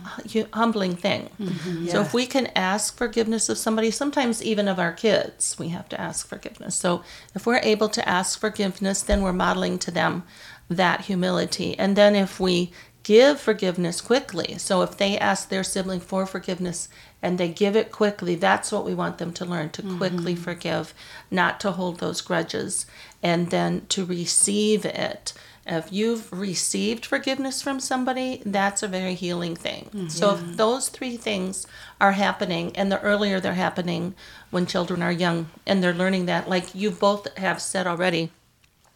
humbling 0.52 0.96
thing. 0.96 1.28
Mm-hmm. 1.38 1.88
So 1.88 2.00
if 2.00 2.14
we 2.14 2.26
can 2.26 2.46
ask 2.56 2.96
forgiveness 2.96 3.48
of 3.48 3.58
somebody, 3.58 3.90
sometimes 3.90 4.42
even 4.42 4.68
of 4.68 4.78
our 4.78 4.92
kids, 4.92 5.56
we 5.58 5.68
have 5.68 5.88
to 5.90 6.00
ask 6.00 6.26
forgiveness. 6.26 6.74
So 6.74 7.02
if 7.34 7.46
we're 7.46 7.60
able 7.62 7.88
to 7.90 8.08
ask 8.08 8.38
forgiveness, 8.40 9.02
then 9.02 9.22
we're 9.22 9.32
modeling 9.32 9.78
to 9.80 9.90
them 9.90 10.22
that 10.68 11.02
humility. 11.02 11.78
And 11.78 11.96
then 11.96 12.14
if 12.14 12.40
we 12.40 12.72
give 13.02 13.40
forgiveness 13.40 14.00
quickly, 14.00 14.56
so 14.58 14.82
if 14.82 14.96
they 14.96 15.18
ask 15.18 15.48
their 15.48 15.64
sibling 15.64 16.00
for 16.00 16.26
forgiveness 16.26 16.88
and 17.22 17.36
they 17.36 17.48
give 17.48 17.76
it 17.76 17.92
quickly, 17.92 18.34
that's 18.34 18.72
what 18.72 18.84
we 18.84 18.94
want 18.94 19.18
them 19.18 19.32
to 19.34 19.44
learn 19.44 19.70
to 19.70 19.82
mm-hmm. 19.82 19.98
quickly 19.98 20.34
forgive, 20.34 20.94
not 21.30 21.60
to 21.60 21.72
hold 21.72 22.00
those 22.00 22.20
grudges, 22.20 22.86
and 23.22 23.50
then 23.50 23.84
to 23.88 24.04
receive 24.04 24.84
it 24.84 25.32
if 25.68 25.92
you've 25.92 26.32
received 26.32 27.04
forgiveness 27.04 27.62
from 27.62 27.80
somebody, 27.80 28.42
that's 28.44 28.82
a 28.82 28.88
very 28.88 29.14
healing 29.14 29.54
thing. 29.54 29.90
Mm-hmm. 29.92 30.08
So 30.08 30.34
if 30.34 30.56
those 30.56 30.88
three 30.88 31.16
things 31.16 31.66
are 32.00 32.12
happening, 32.12 32.76
and 32.76 32.90
the 32.90 33.00
earlier 33.00 33.40
they're 33.40 33.54
happening 33.54 34.14
when 34.50 34.66
children 34.66 35.02
are 35.02 35.12
young 35.12 35.50
and 35.66 35.82
they're 35.82 35.94
learning 35.94 36.26
that, 36.26 36.48
like 36.48 36.74
you 36.74 36.90
both 36.90 37.36
have 37.38 37.60
said 37.60 37.86
already, 37.86 38.30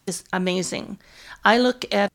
is 0.06 0.24
amazing. 0.32 0.98
I 1.44 1.58
look 1.58 1.84
at 1.92 2.12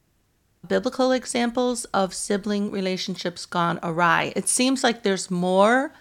biblical 0.67 1.11
examples 1.11 1.85
of 1.85 2.13
sibling 2.13 2.71
relationships 2.71 3.45
gone 3.45 3.79
awry. 3.83 4.33
It 4.35 4.49
seems 4.49 4.83
like 4.83 5.03
there's 5.03 5.31
more 5.31 5.93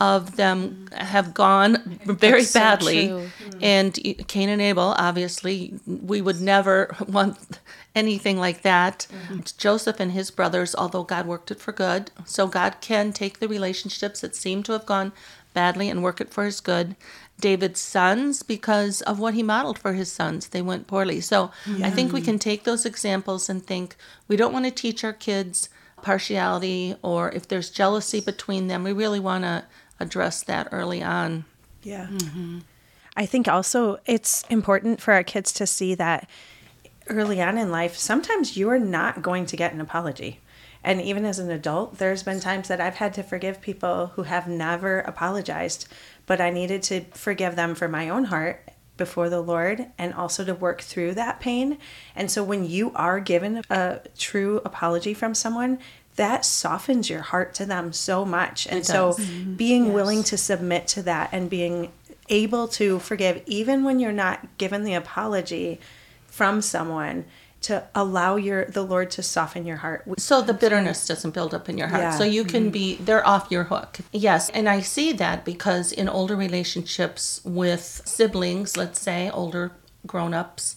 of 0.00 0.36
them 0.36 0.88
have 0.92 1.34
gone 1.34 2.00
very 2.04 2.40
That's 2.40 2.52
badly. 2.52 3.08
true. 3.08 3.28
Mm. 3.50 3.62
and 3.62 4.28
Cain 4.28 4.48
and 4.48 4.60
Abel, 4.60 4.94
obviously, 4.98 5.74
we 5.86 6.20
would 6.20 6.40
never 6.40 6.96
want 7.08 7.60
anything 7.94 8.38
like 8.38 8.62
that. 8.62 9.06
Mm-hmm. 9.10 9.40
Joseph 9.56 10.00
and 10.00 10.12
his 10.12 10.30
brothers, 10.30 10.74
although 10.74 11.04
God 11.04 11.26
worked 11.26 11.50
it 11.50 11.60
for 11.60 11.72
good, 11.72 12.10
so 12.24 12.46
God 12.48 12.76
can 12.80 13.12
take 13.12 13.38
the 13.38 13.48
relationships 13.48 14.20
that 14.20 14.34
seem 14.34 14.62
to 14.64 14.72
have 14.72 14.86
gone 14.86 15.12
badly 15.52 15.88
and 15.88 16.02
work 16.02 16.20
it 16.20 16.30
for 16.32 16.44
his 16.44 16.60
good. 16.60 16.96
David's 17.40 17.80
sons, 17.80 18.42
because 18.42 19.02
of 19.02 19.18
what 19.18 19.34
he 19.34 19.42
modeled 19.42 19.78
for 19.78 19.92
his 19.92 20.10
sons, 20.10 20.48
they 20.48 20.62
went 20.62 20.86
poorly. 20.86 21.20
So 21.20 21.50
I 21.82 21.90
think 21.90 22.12
we 22.12 22.20
can 22.20 22.38
take 22.38 22.62
those 22.64 22.86
examples 22.86 23.48
and 23.48 23.64
think 23.64 23.96
we 24.28 24.36
don't 24.36 24.52
want 24.52 24.64
to 24.66 24.70
teach 24.70 25.02
our 25.04 25.12
kids 25.12 25.68
partiality 26.04 26.94
or 27.02 27.30
if 27.32 27.48
there's 27.48 27.70
jealousy 27.70 28.20
between 28.20 28.68
them, 28.68 28.84
we 28.84 28.92
really 28.92 29.18
want 29.18 29.42
to 29.42 29.64
address 30.00 30.42
that 30.42 30.68
early 30.72 31.02
on. 31.02 31.44
Yeah. 31.82 32.06
Mm-hmm. 32.06 32.60
I 33.16 33.26
think 33.26 33.46
also 33.46 33.98
it's 34.06 34.42
important 34.50 35.00
for 35.00 35.14
our 35.14 35.22
kids 35.22 35.52
to 35.54 35.66
see 35.66 35.94
that 35.94 36.28
early 37.08 37.40
on 37.40 37.58
in 37.58 37.70
life, 37.70 37.96
sometimes 37.96 38.56
you 38.56 38.68
are 38.70 38.78
not 38.78 39.22
going 39.22 39.46
to 39.46 39.56
get 39.56 39.72
an 39.72 39.80
apology. 39.80 40.40
And 40.82 41.00
even 41.00 41.24
as 41.24 41.38
an 41.38 41.50
adult, 41.50 41.98
there's 41.98 42.22
been 42.22 42.40
times 42.40 42.68
that 42.68 42.80
I've 42.80 42.96
had 42.96 43.14
to 43.14 43.22
forgive 43.22 43.60
people 43.60 44.08
who 44.14 44.24
have 44.24 44.46
never 44.46 45.00
apologized, 45.00 45.88
but 46.26 46.40
I 46.40 46.50
needed 46.50 46.82
to 46.84 47.02
forgive 47.12 47.56
them 47.56 47.74
for 47.74 47.88
my 47.88 48.08
own 48.08 48.24
heart 48.24 48.68
before 48.96 49.28
the 49.28 49.40
Lord 49.40 49.86
and 49.98 50.14
also 50.14 50.44
to 50.44 50.54
work 50.54 50.80
through 50.80 51.14
that 51.14 51.40
pain. 51.40 51.78
And 52.14 52.30
so 52.30 52.44
when 52.44 52.64
you 52.64 52.92
are 52.94 53.18
given 53.18 53.62
a 53.70 54.00
true 54.16 54.60
apology 54.64 55.14
from 55.14 55.34
someone, 55.34 55.78
that 56.16 56.44
softens 56.44 57.10
your 57.10 57.22
heart 57.22 57.54
to 57.54 57.66
them 57.66 57.92
so 57.92 58.24
much. 58.24 58.66
And 58.66 58.86
so 58.86 59.12
mm-hmm. 59.12 59.54
being 59.54 59.92
willing 59.92 60.22
to 60.24 60.36
submit 60.36 60.86
to 60.88 61.02
that 61.02 61.30
and 61.32 61.50
being 61.50 61.92
able 62.28 62.68
to 62.68 62.98
forgive 63.00 63.42
even 63.46 63.84
when 63.84 63.98
you're 64.00 64.12
not 64.12 64.56
given 64.56 64.84
the 64.84 64.94
apology 64.94 65.80
from 66.26 66.62
someone 66.62 67.24
to 67.64 67.82
allow 67.94 68.36
your 68.36 68.66
the 68.66 68.82
Lord 68.82 69.10
to 69.12 69.22
soften 69.22 69.64
your 69.66 69.78
heart. 69.78 70.04
So 70.18 70.42
the 70.42 70.52
bitterness 70.52 71.06
doesn't 71.06 71.32
build 71.32 71.54
up 71.54 71.68
in 71.68 71.78
your 71.78 71.88
heart. 71.88 72.02
Yeah. 72.02 72.18
So 72.18 72.24
you 72.24 72.44
can 72.44 72.64
mm-hmm. 72.64 72.70
be, 72.70 72.94
they're 72.96 73.26
off 73.26 73.50
your 73.50 73.64
hook. 73.64 74.00
Yes. 74.12 74.50
And 74.50 74.68
I 74.68 74.80
see 74.80 75.12
that 75.12 75.44
because 75.44 75.90
in 75.90 76.08
older 76.08 76.36
relationships 76.36 77.40
with 77.42 78.02
siblings, 78.04 78.76
let's 78.76 79.00
say 79.00 79.30
older 79.30 79.72
grown 80.06 80.34
ups, 80.34 80.76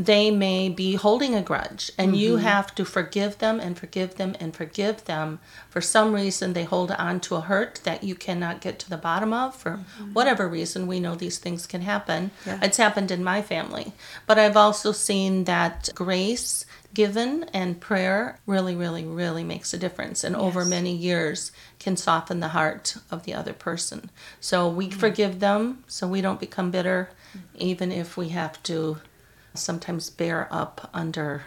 they 0.00 0.30
may 0.30 0.70
be 0.70 0.94
holding 0.94 1.34
a 1.34 1.42
grudge 1.42 1.92
and 1.98 2.16
you 2.16 2.36
mm-hmm. 2.36 2.44
have 2.44 2.74
to 2.74 2.86
forgive 2.86 3.36
them 3.36 3.60
and 3.60 3.78
forgive 3.78 4.14
them 4.14 4.34
and 4.40 4.56
forgive 4.56 5.04
them. 5.04 5.40
For 5.68 5.82
some 5.82 6.14
reason, 6.14 6.54
they 6.54 6.64
hold 6.64 6.90
on 6.92 7.20
to 7.20 7.34
a 7.34 7.42
hurt 7.42 7.82
that 7.84 8.02
you 8.02 8.14
cannot 8.14 8.62
get 8.62 8.78
to 8.78 8.88
the 8.88 8.96
bottom 8.96 9.34
of 9.34 9.54
for 9.54 9.72
mm-hmm. 9.72 10.14
whatever 10.14 10.48
reason. 10.48 10.86
We 10.86 11.00
know 11.00 11.16
these 11.16 11.38
things 11.38 11.66
can 11.66 11.82
happen. 11.82 12.30
Yeah. 12.46 12.60
It's 12.62 12.78
happened 12.78 13.10
in 13.10 13.22
my 13.22 13.42
family. 13.42 13.92
But 14.26 14.38
I've 14.38 14.56
also 14.56 14.92
seen 14.92 15.44
that 15.44 15.90
grace 15.94 16.64
given 16.94 17.44
and 17.52 17.78
prayer 17.78 18.38
really, 18.46 18.74
really, 18.74 19.04
really 19.04 19.44
makes 19.44 19.74
a 19.74 19.78
difference. 19.78 20.24
And 20.24 20.34
over 20.34 20.64
many 20.64 20.94
years 20.94 21.52
can 21.78 21.98
soften 21.98 22.40
the 22.40 22.48
heart 22.48 22.96
of 23.10 23.24
the 23.24 23.34
other 23.34 23.52
person. 23.52 24.08
So 24.40 24.66
we 24.66 24.88
mm-hmm. 24.88 24.98
forgive 24.98 25.40
them 25.40 25.84
so 25.88 26.08
we 26.08 26.22
don't 26.22 26.40
become 26.40 26.70
bitter, 26.70 27.10
even 27.58 27.92
if 27.92 28.16
we 28.16 28.30
have 28.30 28.62
to 28.62 28.96
sometimes 29.54 30.10
bear 30.10 30.48
up 30.50 30.90
under 30.94 31.44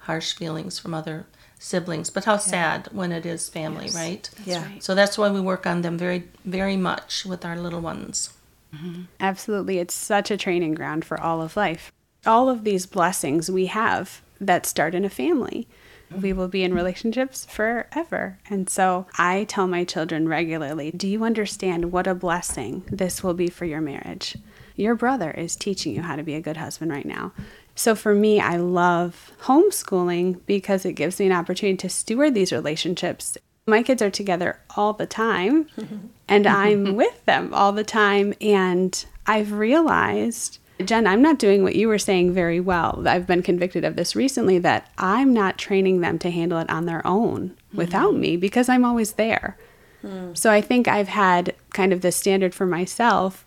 harsh 0.00 0.34
feelings 0.34 0.78
from 0.78 0.94
other 0.94 1.26
siblings. 1.58 2.10
But 2.10 2.24
how 2.24 2.36
sad 2.36 2.88
when 2.92 3.12
it 3.12 3.26
is 3.26 3.48
family, 3.48 3.88
right? 3.94 4.28
yeah. 4.44 4.64
right. 4.64 4.82
So 4.82 4.94
that's 4.94 5.18
why 5.18 5.30
we 5.30 5.40
work 5.40 5.66
on 5.66 5.82
them 5.82 5.98
very, 5.98 6.24
very 6.44 6.76
much 6.76 7.26
with 7.26 7.44
our 7.44 7.56
little 7.56 7.80
ones. 7.80 8.30
Mm-hmm. 8.74 9.02
Absolutely. 9.20 9.78
It's 9.78 9.94
such 9.94 10.30
a 10.30 10.36
training 10.36 10.74
ground 10.74 11.04
for 11.04 11.20
all 11.20 11.42
of 11.42 11.56
life. 11.56 11.92
All 12.24 12.48
of 12.48 12.64
these 12.64 12.86
blessings 12.86 13.50
we 13.50 13.66
have 13.66 14.22
that 14.40 14.66
start 14.66 14.94
in 14.94 15.04
a 15.04 15.10
family. 15.10 15.68
Mm-hmm. 16.10 16.22
We 16.22 16.32
will 16.32 16.48
be 16.48 16.62
in 16.62 16.74
relationships 16.74 17.46
forever. 17.46 18.38
And 18.48 18.68
so 18.68 19.06
I 19.18 19.44
tell 19.44 19.66
my 19.66 19.84
children 19.84 20.28
regularly 20.28 20.92
do 20.92 21.08
you 21.08 21.24
understand 21.24 21.90
what 21.90 22.06
a 22.06 22.14
blessing 22.14 22.84
this 22.90 23.22
will 23.22 23.34
be 23.34 23.48
for 23.48 23.64
your 23.64 23.80
marriage? 23.80 24.36
Your 24.76 24.94
brother 24.94 25.30
is 25.30 25.56
teaching 25.56 25.94
you 25.94 26.02
how 26.02 26.16
to 26.16 26.22
be 26.22 26.34
a 26.34 26.40
good 26.40 26.58
husband 26.58 26.90
right 26.90 27.06
now. 27.06 27.32
So 27.74 27.94
for 27.94 28.14
me, 28.14 28.40
I 28.40 28.56
love 28.56 29.32
homeschooling 29.42 30.40
because 30.46 30.84
it 30.84 30.92
gives 30.92 31.18
me 31.18 31.26
an 31.26 31.32
opportunity 31.32 31.76
to 31.78 31.88
steward 31.88 32.34
these 32.34 32.52
relationships. 32.52 33.36
My 33.66 33.82
kids 33.82 34.00
are 34.00 34.10
together 34.10 34.60
all 34.76 34.92
the 34.92 35.06
time, 35.06 35.68
and 36.28 36.46
I'm 36.46 36.94
with 36.94 37.24
them 37.24 37.52
all 37.52 37.72
the 37.72 37.84
time. 37.84 38.34
And 38.40 39.04
I've 39.26 39.52
realized, 39.52 40.58
Jen, 40.84 41.06
I'm 41.06 41.22
not 41.22 41.38
doing 41.38 41.62
what 41.62 41.74
you 41.74 41.88
were 41.88 41.98
saying 41.98 42.32
very 42.32 42.60
well. 42.60 43.02
I've 43.06 43.26
been 43.26 43.42
convicted 43.42 43.84
of 43.84 43.96
this 43.96 44.14
recently 44.14 44.58
that 44.60 44.90
I'm 44.98 45.32
not 45.32 45.58
training 45.58 46.00
them 46.00 46.18
to 46.20 46.30
handle 46.30 46.58
it 46.58 46.70
on 46.70 46.86
their 46.86 47.06
own 47.06 47.56
without 47.72 48.12
mm-hmm. 48.12 48.20
me 48.20 48.36
because 48.36 48.68
I'm 48.68 48.84
always 48.84 49.14
there. 49.14 49.56
Hmm. 50.02 50.34
So 50.34 50.50
I 50.50 50.60
think 50.60 50.86
I've 50.86 51.08
had 51.08 51.54
kind 51.72 51.92
of 51.92 52.02
the 52.02 52.12
standard 52.12 52.54
for 52.54 52.66
myself 52.66 53.45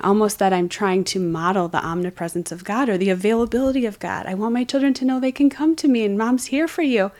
almost 0.00 0.38
that 0.38 0.52
I'm 0.52 0.68
trying 0.68 1.04
to 1.04 1.20
model 1.20 1.68
the 1.68 1.84
omnipresence 1.84 2.52
of 2.52 2.64
God 2.64 2.88
or 2.88 2.98
the 2.98 3.10
availability 3.10 3.86
of 3.86 3.98
God. 3.98 4.26
I 4.26 4.34
want 4.34 4.54
my 4.54 4.64
children 4.64 4.94
to 4.94 5.04
know 5.04 5.20
they 5.20 5.32
can 5.32 5.50
come 5.50 5.76
to 5.76 5.88
me 5.88 6.04
and 6.04 6.16
mom's 6.16 6.46
here 6.46 6.68
for 6.68 6.82
you. 6.82 7.10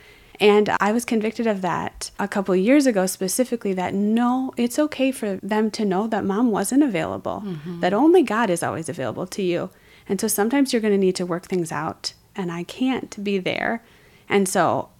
And 0.40 0.70
I 0.80 0.92
was 0.92 1.04
convicted 1.04 1.46
of 1.46 1.62
that 1.62 2.10
a 2.18 2.28
couple 2.28 2.54
of 2.54 2.60
years 2.60 2.86
ago, 2.86 3.06
specifically 3.06 3.72
that 3.74 3.92
no, 3.92 4.52
it's 4.56 4.78
okay 4.78 5.10
for 5.10 5.36
them 5.36 5.70
to 5.72 5.84
know 5.84 6.06
that 6.06 6.24
mom 6.24 6.50
wasn't 6.50 6.84
available, 6.84 7.42
mm-hmm. 7.44 7.80
that 7.80 7.92
only 7.92 8.22
God 8.22 8.48
is 8.48 8.62
always 8.62 8.88
available 8.88 9.26
to 9.26 9.42
you. 9.42 9.70
And 10.08 10.20
so 10.20 10.28
sometimes 10.28 10.72
you're 10.72 10.82
going 10.82 10.94
to 10.94 10.98
need 10.98 11.16
to 11.16 11.26
work 11.26 11.46
things 11.46 11.72
out, 11.72 12.12
and 12.36 12.52
I 12.52 12.62
can't 12.62 13.22
be 13.22 13.38
there. 13.38 13.84
And 14.28 14.48
so 14.48 14.90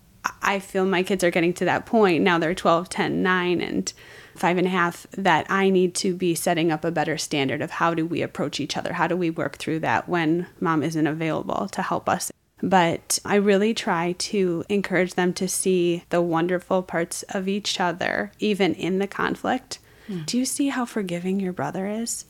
I 0.43 0.59
feel 0.59 0.85
my 0.85 1.03
kids 1.03 1.25
are 1.25 1.31
getting 1.31 1.53
to 1.55 1.65
that 1.67 1.87
point. 1.87 2.23
Now 2.23 2.39
they're 2.39 2.55
12, 2.55 2.89
10, 2.89 3.23
9, 3.23 3.61
and 3.61 3.93
five 4.39 4.57
and 4.57 4.67
a 4.67 4.71
half 4.71 5.07
that 5.13 5.47
I 5.51 5.69
need 5.69 5.95
to 5.97 6.15
be 6.15 6.35
setting 6.35 6.71
up 6.71 6.85
a 6.85 6.91
better 6.91 7.19
standard 7.19 7.61
of 7.61 7.73
how 7.73 7.93
do 7.95 8.07
we 8.07 8.23
approach 8.23 8.61
each 8.61 8.77
other? 8.77 8.93
How 8.95 9.07
do 9.07 9.17
we 9.17 9.31
work 9.31 9.57
through 9.57 9.81
that 9.81 10.09
when 10.09 10.47
mom 10.61 10.83
isn't 10.83 11.07
available 11.07 11.69
to 11.73 11.83
help 11.83 12.09
us? 12.09 12.31
But 12.63 13.19
I 13.25 13.37
really 13.37 13.75
try 13.75 14.13
to 14.19 14.65
encourage 14.69 15.15
them 15.15 15.33
to 15.35 15.49
see 15.49 16.05
the 16.11 16.23
wonderful 16.23 16.83
parts 16.83 17.23
of 17.25 17.49
each 17.49 17.79
other, 17.79 18.33
even 18.39 18.75
in 18.75 18.99
the 18.99 19.07
conflict. 19.07 19.79
Hmm. 20.07 20.23
Do 20.25 20.39
you 20.39 20.45
see 20.45 20.69
how 20.69 20.85
forgiving 20.85 21.39
your 21.39 21.53
brother 21.53 21.87
is? 21.87 22.25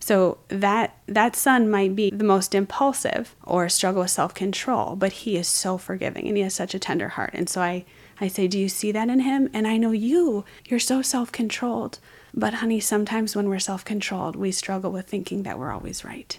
So 0.00 0.38
that 0.48 0.96
that 1.06 1.36
son 1.36 1.70
might 1.70 1.94
be 1.94 2.10
the 2.10 2.24
most 2.24 2.54
impulsive 2.54 3.36
or 3.44 3.68
struggle 3.68 4.02
with 4.02 4.10
self-control, 4.10 4.96
but 4.96 5.12
he 5.12 5.36
is 5.36 5.46
so 5.46 5.76
forgiving 5.78 6.26
and 6.26 6.36
he 6.36 6.42
has 6.42 6.54
such 6.54 6.74
a 6.74 6.78
tender 6.78 7.08
heart. 7.08 7.30
And 7.34 7.48
so 7.48 7.60
I 7.60 7.84
I 8.18 8.28
say, 8.28 8.48
"Do 8.48 8.58
you 8.58 8.68
see 8.68 8.92
that 8.92 9.08
in 9.08 9.20
him?" 9.20 9.48
And 9.52 9.66
I 9.66 9.76
know 9.76 9.92
you, 9.92 10.44
you're 10.66 10.80
so 10.80 11.02
self-controlled. 11.02 11.98
But 12.32 12.54
honey, 12.54 12.80
sometimes 12.80 13.36
when 13.36 13.48
we're 13.48 13.58
self-controlled, 13.58 14.36
we 14.36 14.52
struggle 14.52 14.90
with 14.90 15.06
thinking 15.06 15.42
that 15.42 15.58
we're 15.58 15.72
always 15.72 16.04
right. 16.04 16.38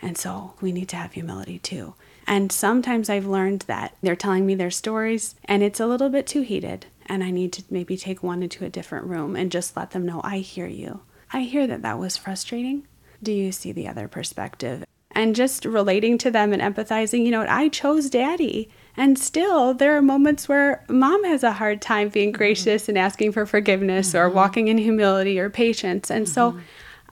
And 0.00 0.16
so 0.16 0.54
we 0.60 0.72
need 0.72 0.88
to 0.90 0.96
have 0.96 1.12
humility 1.12 1.58
too. 1.58 1.94
And 2.26 2.52
sometimes 2.52 3.08
I've 3.08 3.26
learned 3.26 3.62
that 3.62 3.94
they're 4.02 4.16
telling 4.16 4.46
me 4.46 4.54
their 4.54 4.70
stories 4.70 5.34
and 5.44 5.62
it's 5.62 5.80
a 5.80 5.86
little 5.86 6.08
bit 6.08 6.26
too 6.26 6.42
heated. 6.42 6.86
And 7.06 7.24
I 7.24 7.30
need 7.30 7.52
to 7.54 7.64
maybe 7.70 7.96
take 7.96 8.22
one 8.22 8.42
into 8.42 8.64
a 8.64 8.70
different 8.70 9.06
room 9.06 9.34
and 9.34 9.50
just 9.50 9.76
let 9.76 9.92
them 9.92 10.04
know 10.04 10.20
I 10.22 10.38
hear 10.38 10.66
you. 10.66 11.00
I 11.32 11.40
hear 11.42 11.66
that 11.66 11.82
that 11.82 11.98
was 11.98 12.16
frustrating. 12.16 12.86
Do 13.22 13.32
you 13.32 13.52
see 13.52 13.72
the 13.72 13.88
other 13.88 14.08
perspective? 14.08 14.84
And 15.12 15.34
just 15.34 15.64
relating 15.64 16.18
to 16.18 16.30
them 16.30 16.52
and 16.52 16.62
empathizing, 16.62 17.24
you 17.24 17.30
know, 17.30 17.44
I 17.48 17.68
chose 17.68 18.10
daddy. 18.10 18.68
And 18.96 19.18
still, 19.18 19.74
there 19.74 19.96
are 19.96 20.02
moments 20.02 20.48
where 20.48 20.84
mom 20.88 21.24
has 21.24 21.42
a 21.42 21.52
hard 21.52 21.80
time 21.80 22.08
being 22.08 22.28
mm-hmm. 22.30 22.38
gracious 22.38 22.88
and 22.88 22.98
asking 22.98 23.32
for 23.32 23.46
forgiveness 23.46 24.14
or 24.14 24.26
mm-hmm. 24.26 24.36
walking 24.36 24.68
in 24.68 24.78
humility 24.78 25.38
or 25.38 25.50
patience. 25.50 26.10
And 26.10 26.28
so 26.28 26.52
mm-hmm. 26.52 26.60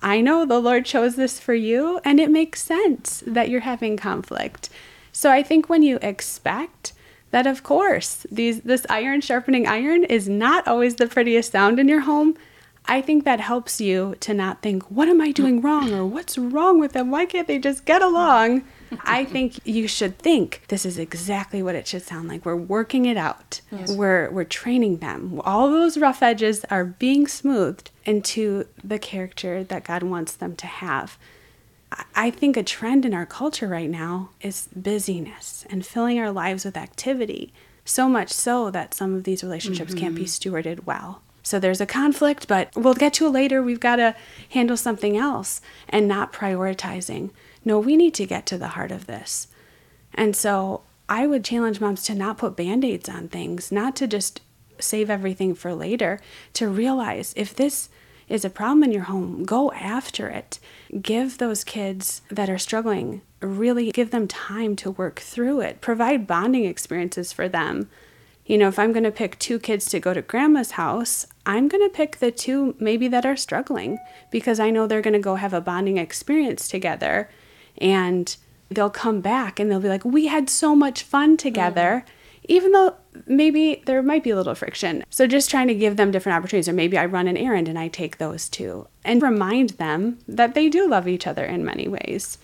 I 0.02 0.20
know 0.20 0.44
the 0.44 0.60
Lord 0.60 0.84
chose 0.84 1.16
this 1.16 1.40
for 1.40 1.54
you, 1.54 2.00
and 2.04 2.20
it 2.20 2.30
makes 2.30 2.62
sense 2.62 3.24
that 3.26 3.48
you're 3.48 3.60
having 3.60 3.96
conflict. 3.96 4.68
So 5.10 5.30
I 5.32 5.42
think 5.42 5.68
when 5.68 5.82
you 5.82 5.98
expect 6.02 6.92
that, 7.30 7.46
of 7.46 7.62
course, 7.62 8.26
these 8.30 8.60
this 8.60 8.86
iron 8.88 9.20
sharpening 9.20 9.66
iron 9.66 10.04
is 10.04 10.28
not 10.28 10.68
always 10.68 10.96
the 10.96 11.06
prettiest 11.06 11.52
sound 11.52 11.80
in 11.80 11.88
your 11.88 12.00
home. 12.00 12.36
I 12.88 13.00
think 13.00 13.24
that 13.24 13.40
helps 13.40 13.80
you 13.80 14.14
to 14.20 14.32
not 14.32 14.62
think, 14.62 14.84
what 14.90 15.08
am 15.08 15.20
I 15.20 15.32
doing 15.32 15.60
wrong? 15.60 15.92
Or 15.92 16.06
what's 16.06 16.38
wrong 16.38 16.78
with 16.78 16.92
them? 16.92 17.10
Why 17.10 17.26
can't 17.26 17.48
they 17.48 17.58
just 17.58 17.84
get 17.84 18.02
along? 18.02 18.64
I 19.04 19.24
think 19.24 19.58
you 19.66 19.88
should 19.88 20.18
think 20.18 20.62
this 20.68 20.86
is 20.86 20.98
exactly 20.98 21.62
what 21.62 21.74
it 21.74 21.88
should 21.88 22.02
sound 22.02 22.28
like. 22.28 22.44
We're 22.44 22.54
working 22.56 23.06
it 23.06 23.16
out. 23.16 23.60
We're 23.88 24.30
we're 24.30 24.44
training 24.44 24.98
them. 24.98 25.40
All 25.44 25.70
those 25.70 25.98
rough 25.98 26.22
edges 26.22 26.64
are 26.70 26.84
being 26.84 27.26
smoothed 27.26 27.90
into 28.04 28.66
the 28.84 28.98
character 28.98 29.64
that 29.64 29.84
God 29.84 30.04
wants 30.04 30.32
them 30.34 30.54
to 30.56 30.66
have. 30.66 31.18
I 32.14 32.30
think 32.30 32.56
a 32.56 32.62
trend 32.62 33.04
in 33.04 33.14
our 33.14 33.26
culture 33.26 33.68
right 33.68 33.90
now 33.90 34.30
is 34.40 34.68
busyness 34.74 35.64
and 35.70 35.86
filling 35.86 36.18
our 36.18 36.30
lives 36.30 36.64
with 36.64 36.76
activity. 36.76 37.52
So 37.84 38.08
much 38.08 38.32
so 38.32 38.70
that 38.70 38.94
some 38.94 39.14
of 39.14 39.24
these 39.24 39.44
relationships 39.44 39.92
mm-hmm. 39.92 40.00
can't 40.00 40.14
be 40.14 40.24
mm-hmm. 40.24 40.54
stewarded 40.54 40.84
well. 40.84 41.22
So 41.46 41.60
there's 41.60 41.80
a 41.80 41.86
conflict, 41.86 42.48
but 42.48 42.74
we'll 42.74 42.94
get 42.94 43.12
to 43.14 43.26
it 43.28 43.30
later. 43.30 43.62
We've 43.62 43.78
got 43.78 43.96
to 43.96 44.16
handle 44.48 44.76
something 44.76 45.16
else 45.16 45.60
and 45.88 46.08
not 46.08 46.32
prioritizing. 46.32 47.30
No, 47.64 47.78
we 47.78 47.94
need 47.94 48.14
to 48.14 48.26
get 48.26 48.46
to 48.46 48.58
the 48.58 48.70
heart 48.70 48.90
of 48.90 49.06
this. 49.06 49.46
And 50.12 50.34
so 50.34 50.82
I 51.08 51.24
would 51.24 51.44
challenge 51.44 51.80
moms 51.80 52.02
to 52.06 52.16
not 52.16 52.38
put 52.38 52.56
band 52.56 52.84
aids 52.84 53.08
on 53.08 53.28
things, 53.28 53.70
not 53.70 53.94
to 53.94 54.08
just 54.08 54.40
save 54.80 55.08
everything 55.08 55.54
for 55.54 55.72
later, 55.72 56.18
to 56.54 56.66
realize 56.66 57.32
if 57.36 57.54
this 57.54 57.90
is 58.28 58.44
a 58.44 58.50
problem 58.50 58.82
in 58.82 58.90
your 58.90 59.04
home, 59.04 59.44
go 59.44 59.70
after 59.70 60.28
it. 60.28 60.58
Give 61.00 61.38
those 61.38 61.62
kids 61.62 62.22
that 62.28 62.50
are 62.50 62.58
struggling, 62.58 63.22
really 63.40 63.92
give 63.92 64.10
them 64.10 64.26
time 64.26 64.74
to 64.76 64.90
work 64.90 65.20
through 65.20 65.60
it. 65.60 65.80
Provide 65.80 66.26
bonding 66.26 66.64
experiences 66.64 67.32
for 67.32 67.48
them. 67.48 67.88
You 68.46 68.58
know, 68.58 68.68
if 68.68 68.78
I'm 68.78 68.92
going 68.92 69.04
to 69.04 69.10
pick 69.10 69.38
two 69.38 69.58
kids 69.58 69.86
to 69.86 70.00
go 70.00 70.14
to 70.14 70.22
grandma's 70.22 70.72
house, 70.72 71.26
I'm 71.44 71.68
going 71.68 71.82
to 71.82 71.94
pick 71.94 72.18
the 72.18 72.30
two 72.30 72.76
maybe 72.78 73.08
that 73.08 73.26
are 73.26 73.36
struggling 73.36 73.98
because 74.30 74.60
I 74.60 74.70
know 74.70 74.86
they're 74.86 75.02
going 75.02 75.14
to 75.14 75.18
go 75.18 75.34
have 75.34 75.52
a 75.52 75.60
bonding 75.60 75.98
experience 75.98 76.68
together 76.68 77.28
and 77.78 78.36
they'll 78.70 78.90
come 78.90 79.20
back 79.20 79.58
and 79.58 79.70
they'll 79.70 79.80
be 79.80 79.88
like, 79.88 80.04
We 80.04 80.26
had 80.26 80.48
so 80.48 80.74
much 80.74 81.02
fun 81.02 81.36
together. 81.36 82.04
Mm-hmm 82.04 82.12
even 82.48 82.72
though 82.72 82.94
maybe 83.26 83.82
there 83.86 84.02
might 84.02 84.24
be 84.24 84.30
a 84.30 84.36
little 84.36 84.54
friction. 84.54 85.04
So 85.10 85.26
just 85.26 85.50
trying 85.50 85.68
to 85.68 85.74
give 85.74 85.96
them 85.96 86.10
different 86.10 86.36
opportunities, 86.36 86.68
or 86.68 86.72
maybe 86.72 86.98
I 86.98 87.06
run 87.06 87.28
an 87.28 87.36
errand 87.36 87.68
and 87.68 87.78
I 87.78 87.88
take 87.88 88.18
those 88.18 88.48
two, 88.48 88.88
and 89.04 89.22
remind 89.22 89.70
them 89.70 90.18
that 90.28 90.54
they 90.54 90.68
do 90.68 90.88
love 90.88 91.08
each 91.08 91.26
other 91.26 91.44
in 91.44 91.64
many 91.64 91.88
ways. 91.88 92.38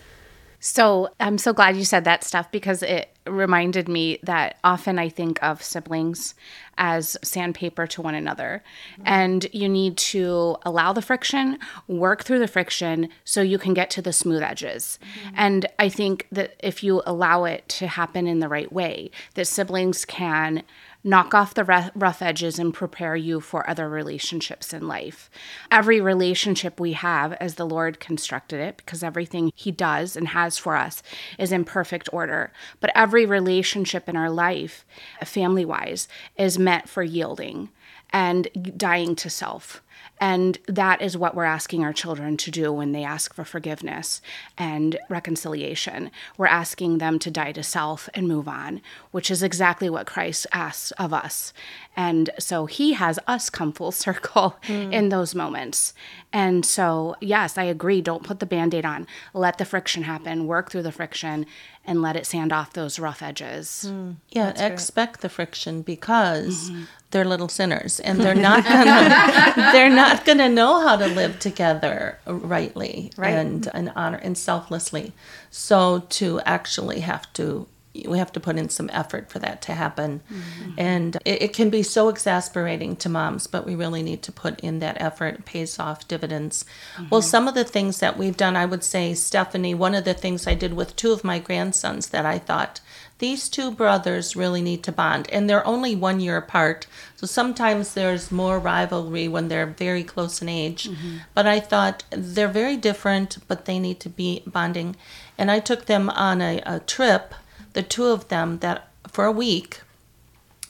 So 0.63 1.09
I'm 1.19 1.37
so 1.37 1.51
glad 1.51 1.75
you 1.75 1.83
said 1.83 2.05
that 2.05 2.23
stuff 2.23 2.49
because 2.49 2.83
it 2.83 3.09
reminded 3.27 3.89
me 3.89 4.19
that 4.23 4.59
often 4.63 4.97
I 4.97 5.09
think 5.09 5.43
of 5.43 5.61
siblings 5.61 6.35
as 6.77 7.17
sandpaper 7.21 7.85
to 7.87 8.01
one 8.01 8.15
another. 8.15 8.63
Mm-hmm. 8.93 9.01
And 9.05 9.47
you 9.51 9.67
need 9.67 9.97
to 9.97 10.55
allow 10.63 10.93
the 10.93 11.01
friction, 11.01 11.59
work 11.89 12.23
through 12.23 12.39
the 12.39 12.47
friction 12.47 13.09
so 13.25 13.41
you 13.41 13.57
can 13.57 13.73
get 13.73 13.89
to 13.89 14.01
the 14.01 14.13
smooth 14.13 14.41
edges. 14.41 14.99
Mm-hmm. 15.01 15.35
And 15.35 15.65
I 15.79 15.89
think 15.89 16.27
that 16.31 16.55
if 16.59 16.81
you 16.81 17.01
allow 17.05 17.43
it 17.43 17.67
to 17.67 17.87
happen 17.87 18.25
in 18.25 18.39
the 18.39 18.47
right 18.47 18.71
way, 18.71 19.11
that 19.33 19.47
siblings 19.47 20.05
can 20.05 20.63
knock 21.03 21.33
off 21.33 21.53
the 21.53 21.91
rough 21.95 22.21
edges 22.21 22.57
and 22.57 22.73
prepare 22.73 23.15
you 23.15 23.39
for 23.39 23.69
other 23.69 23.89
relationships 23.89 24.73
in 24.73 24.87
life. 24.87 25.29
Every 25.69 25.99
relationship 25.99 26.79
we 26.79 26.93
have, 26.93 27.33
as 27.33 27.55
the 27.55 27.65
Lord 27.65 27.99
constructed 27.99 28.59
it, 28.59 28.77
because 28.77 29.03
everything 29.03 29.51
He 29.55 29.71
does 29.71 30.15
and 30.15 30.29
has 30.29 30.57
for 30.57 30.75
us 30.75 31.03
is 31.37 31.51
in 31.51 31.65
perfect 31.65 32.09
order. 32.11 32.51
But 32.79 32.91
every 32.95 33.25
relationship 33.25 34.07
in 34.07 34.15
our 34.15 34.29
life, 34.29 34.85
family 35.23 35.65
wise, 35.65 36.07
is 36.37 36.57
meant 36.57 36.87
for 36.89 37.03
yielding 37.03 37.69
and 38.11 38.47
dying 38.77 39.15
to 39.17 39.29
self. 39.29 39.82
And 40.23 40.57
that 40.67 41.01
is 41.01 41.17
what 41.17 41.35
we're 41.35 41.43
asking 41.43 41.83
our 41.83 41.91
children 41.91 42.37
to 42.37 42.49
do 42.49 42.71
when 42.71 42.93
they 42.93 43.03
ask 43.03 43.33
for 43.33 43.43
forgiveness 43.43 44.21
and 44.57 44.97
reconciliation. 45.09 46.11
We're 46.37 46.47
asking 46.47 46.99
them 46.99 47.19
to 47.19 47.29
die 47.29 47.51
to 47.51 47.61
self 47.61 48.07
and 48.13 48.25
move 48.25 48.47
on, 48.47 48.79
which 49.11 49.29
is 49.29 49.43
exactly 49.43 49.89
what 49.89 50.07
Christ 50.07 50.47
asks 50.53 50.91
of 50.91 51.13
us. 51.13 51.51
And 51.97 52.29
so 52.39 52.67
he 52.67 52.93
has 52.93 53.19
us 53.27 53.49
come 53.49 53.73
full 53.73 53.91
circle 54.05 54.55
mm. 54.63 54.93
in 54.93 55.09
those 55.09 55.35
moments. 55.35 55.93
And 56.33 56.65
so, 56.65 57.15
yes, 57.21 57.59
I 57.59 57.63
agree. 57.63 58.01
Don't 58.01 58.23
put 58.23 58.39
the 58.39 58.47
band 58.47 58.73
aid 58.73 58.85
on. 58.85 59.05
Let 59.35 59.59
the 59.59 59.65
friction 59.65 60.03
happen, 60.03 60.47
work 60.47 60.71
through 60.71 60.81
the 60.81 60.91
friction, 60.91 61.45
and 61.85 62.01
let 62.01 62.15
it 62.15 62.25
sand 62.25 62.51
off 62.51 62.73
those 62.73 62.97
rough 62.97 63.21
edges. 63.21 63.85
Mm. 63.87 64.15
Yeah, 64.31 64.47
That's 64.47 64.61
expect 64.61 65.13
great. 65.13 65.21
the 65.21 65.29
friction 65.29 65.83
because 65.83 66.71
mm-hmm 66.71 66.83
they're 67.13 67.23
little 67.23 67.47
sinners 67.47 68.01
and 68.01 68.19
they're 68.19 68.35
not 68.49 68.63
gonna 68.65 69.53
they're 69.71 69.89
not 69.89 70.25
gonna 70.25 70.49
know 70.49 70.81
how 70.81 70.97
to 70.97 71.07
live 71.07 71.39
together 71.39 72.19
rightly 72.25 73.11
right. 73.15 73.29
and 73.29 73.69
and 73.73 73.93
honor 73.95 74.17
and 74.17 74.37
selflessly 74.37 75.13
so 75.49 75.99
to 76.09 76.41
actually 76.41 76.99
have 76.99 77.31
to 77.33 77.67
we 77.93 78.17
have 78.17 78.31
to 78.31 78.39
put 78.39 78.57
in 78.57 78.69
some 78.69 78.89
effort 78.91 79.29
for 79.29 79.39
that 79.39 79.61
to 79.61 79.73
happen 79.73 80.21
mm-hmm. 80.31 80.71
and 80.77 81.15
it, 81.25 81.43
it, 81.43 81.53
can 81.53 81.69
be 81.69 81.83
so 81.83 82.09
exasperating 82.09 82.95
to 82.95 83.07
moms 83.07 83.45
but 83.45 83.65
we 83.65 83.75
really 83.75 84.01
need 84.01 84.23
to 84.23 84.31
put 84.31 84.59
in 84.61 84.79
that 84.79 84.99
effort 84.99 85.35
it 85.35 85.45
pays 85.45 85.77
off 85.77 86.07
dividends 86.07 86.65
mm-hmm. 86.95 87.07
well 87.09 87.21
some 87.21 87.47
of 87.47 87.53
the 87.53 87.63
things 87.63 87.99
that 87.99 88.17
we've 88.17 88.37
done 88.37 88.55
i 88.55 88.65
would 88.65 88.83
say 88.83 89.13
stephanie 89.13 89.75
one 89.75 89.93
of 89.93 90.05
the 90.05 90.13
things 90.13 90.47
i 90.47 90.55
did 90.55 90.73
with 90.73 90.95
two 90.95 91.11
of 91.11 91.23
my 91.23 91.37
grandsons 91.37 92.09
that 92.09 92.25
i 92.25 92.39
thought 92.39 92.79
these 93.19 93.47
two 93.47 93.71
brothers 93.71 94.35
really 94.35 94.61
need 94.61 94.83
to 94.83 94.91
bond 94.91 95.29
and 95.29 95.47
they're 95.47 95.65
only 95.67 95.95
one 95.95 96.19
year 96.19 96.37
apart 96.37 96.87
so 97.15 97.27
sometimes 97.27 97.93
there's 97.93 98.31
more 98.31 98.57
rivalry 98.57 99.27
when 99.27 99.49
they're 99.49 99.67
very 99.67 100.03
close 100.03 100.41
in 100.41 100.49
age 100.49 100.89
mm-hmm. 100.89 101.17
but 101.35 101.45
i 101.45 101.59
thought 101.59 102.03
they're 102.09 102.47
very 102.47 102.75
different 102.75 103.37
but 103.47 103.65
they 103.65 103.77
need 103.77 103.99
to 103.99 104.09
be 104.09 104.41
bonding 104.47 104.95
and 105.37 105.51
i 105.51 105.59
took 105.59 105.85
them 105.85 106.09
on 106.09 106.41
a, 106.41 106.59
a 106.65 106.79
trip 106.79 107.35
the 107.73 107.83
two 107.83 108.05
of 108.05 108.27
them 108.29 108.59
that 108.59 108.87
for 109.07 109.25
a 109.25 109.31
week 109.31 109.81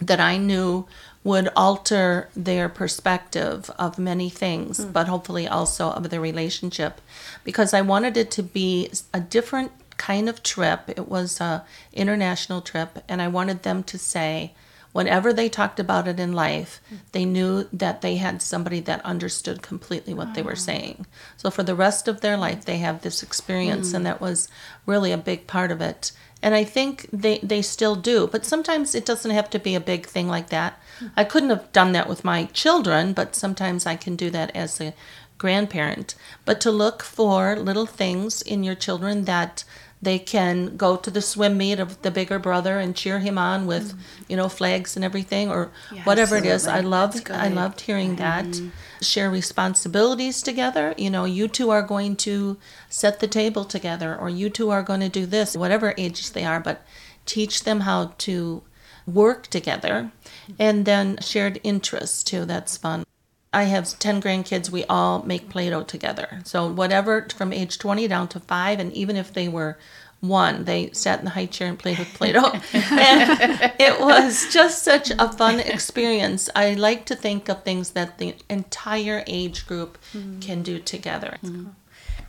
that 0.02 0.20
i 0.20 0.38
knew 0.38 0.86
would 1.24 1.50
alter 1.56 2.30
their 2.36 2.68
perspective 2.68 3.72
of 3.80 3.98
many 3.98 4.30
things, 4.30 4.80
mm. 4.80 4.92
but 4.92 5.08
hopefully 5.08 5.48
also 5.48 5.90
of 5.92 6.10
the 6.10 6.20
relationship, 6.20 7.00
because 7.44 7.74
I 7.74 7.82
wanted 7.82 8.18
it 8.18 8.30
to 8.32 8.44
be 8.44 8.92
a 9.14 9.22
different 9.22 9.72
kind 9.96 10.28
of 10.28 10.44
trip. 10.44 10.82
It 10.90 11.08
was 11.08 11.40
a 11.40 11.64
international 11.94 12.62
trip, 12.62 13.04
and 13.08 13.22
I 13.22 13.28
wanted 13.30 13.64
them 13.64 13.84
to 13.84 13.98
say, 13.98 14.54
whenever 14.94 15.34
they 15.34 15.50
talked 15.50 15.80
about 15.80 16.08
it 16.08 16.20
in 16.20 16.32
life, 16.32 16.80
they 17.12 17.26
knew 17.26 17.68
that 17.74 18.02
they 18.02 18.16
had 18.16 18.42
somebody 18.42 18.80
that 18.80 19.04
understood 19.04 19.62
completely 19.62 20.14
what 20.14 20.34
they 20.34 20.42
were 20.42 20.54
ah. 20.54 20.56
saying. 20.56 21.06
So 21.36 21.52
for 21.52 21.64
the 21.64 21.76
rest 21.76 22.08
of 22.08 22.22
their 22.22 22.38
life, 22.38 22.64
they 22.64 22.78
have 22.78 23.02
this 23.02 23.22
experience, 23.22 23.92
mm. 23.92 23.96
and 23.96 24.06
that 24.06 24.22
was 24.22 24.48
really 24.86 25.12
a 25.12 25.18
big 25.18 25.48
part 25.48 25.72
of 25.72 25.82
it. 25.82 26.14
And 26.42 26.54
I 26.56 26.64
think 26.64 27.08
they, 27.12 27.40
they 27.40 27.62
still 27.62 27.96
do, 27.96 28.28
but 28.28 28.46
sometimes 28.46 28.96
it 28.96 29.06
doesn't 29.06 29.32
have 29.32 29.50
to 29.52 29.60
be 29.60 29.76
a 29.76 29.80
big 29.80 30.06
thing 30.06 30.28
like 30.28 30.50
that. 30.50 30.78
Hmm. 31.00 31.08
I 31.16 31.24
couldn't 31.24 31.52
have 31.52 31.72
done 31.72 31.94
that 31.94 32.10
with 32.10 32.26
my 32.26 32.46
children, 32.46 33.14
but 33.14 33.34
sometimes 33.34 33.86
I 33.86 33.96
can 33.96 34.18
do 34.18 34.30
that 34.32 34.54
as 34.54 34.82
a 34.82 34.94
grandparent. 35.38 36.16
But 36.44 36.60
to 36.62 36.72
look 36.72 37.02
for 37.02 37.56
little 37.56 37.86
things 37.86 38.42
in 38.42 38.62
your 38.62 38.76
children 38.76 39.24
that 39.24 39.64
they 40.04 40.20
can 40.20 40.76
go 40.76 40.98
to 40.98 41.10
the 41.10 41.22
swim 41.22 41.58
meet 41.58 41.80
of 41.80 42.02
the 42.02 42.12
bigger 42.12 42.38
brother 42.38 42.80
and 42.80 42.96
cheer 42.96 43.20
him 43.20 43.38
on 43.38 43.66
with, 43.66 43.90
mm-hmm. 43.90 44.24
you 44.28 44.38
know, 44.38 44.50
flags 44.50 44.96
and 44.96 45.06
everything 45.06 45.50
or 45.50 45.72
yeah, 45.94 46.04
whatever 46.04 46.36
absolutely. 46.36 46.50
it 46.50 46.56
is. 46.56 46.68
I 46.68 46.80
loved 46.82 47.32
I 47.32 47.48
loved 47.48 47.82
hearing 47.82 48.18
that. 48.18 48.46
Mm-hmm. 48.46 48.70
Share 49.02 49.30
responsibilities 49.30 50.42
together. 50.42 50.94
You 50.98 51.10
know, 51.10 51.26
you 51.26 51.48
two 51.48 51.70
are 51.70 51.82
going 51.82 52.16
to 52.18 52.58
set 52.90 53.20
the 53.20 53.28
table 53.28 53.66
together 53.66 54.16
or 54.16 54.30
you 54.30 54.50
two 54.50 54.70
are 54.70 54.84
going 54.84 55.02
to 55.02 55.10
do 55.10 55.26
this, 55.26 55.58
whatever 55.58 55.94
age 55.98 56.32
they 56.32 56.46
are, 56.46 56.60
but 56.60 56.86
teach 57.26 57.64
them 57.64 57.82
how 57.82 58.14
to 58.20 58.64
work 59.06 59.48
together 59.48 60.12
and 60.60 60.86
then 60.86 61.18
shared 61.22 61.60
interests 61.64 62.24
too. 62.24 62.46
That's 62.46 62.78
fun. 62.78 63.06
I 63.54 63.64
have 63.64 63.98
10 64.00 64.22
grandkids. 64.22 64.70
We 64.70 64.84
all 64.86 65.24
make 65.24 65.50
Play 65.50 65.70
Doh 65.70 65.84
together. 65.84 66.42
So, 66.44 66.72
whatever 66.72 67.28
from 67.36 67.54
age 67.54 67.78
20 67.78 68.08
down 68.08 68.28
to 68.30 68.40
five, 68.40 68.80
and 68.80 68.92
even 68.94 69.16
if 69.16 69.34
they 69.34 69.48
were 69.48 69.78
one, 70.24 70.64
they 70.64 70.90
sat 70.94 71.20
in 71.20 71.26
the 71.26 71.32
high 71.32 71.46
chair 71.46 71.68
and 71.68 71.78
played 71.78 72.00
with 72.00 72.14
Play 72.14 72.32
Doh. 72.32 72.52
and 72.74 73.74
it 73.80 74.00
was 74.00 74.52
just 74.52 74.84
such 74.84 75.12
a 75.12 75.32
fun 75.32 75.60
experience. 75.60 76.50
I 76.56 76.74
like 76.74 77.06
to 77.08 77.16
think 77.16 77.50
of 77.50 77.64
things 77.64 77.92
that 77.92 78.18
the 78.18 78.36
entire 78.50 79.24
age 79.28 79.68
group 79.68 79.98
mm-hmm. 80.14 80.40
can 80.40 80.64
do 80.64 80.80
together. 80.80 81.38
Mm-hmm. 81.44 81.70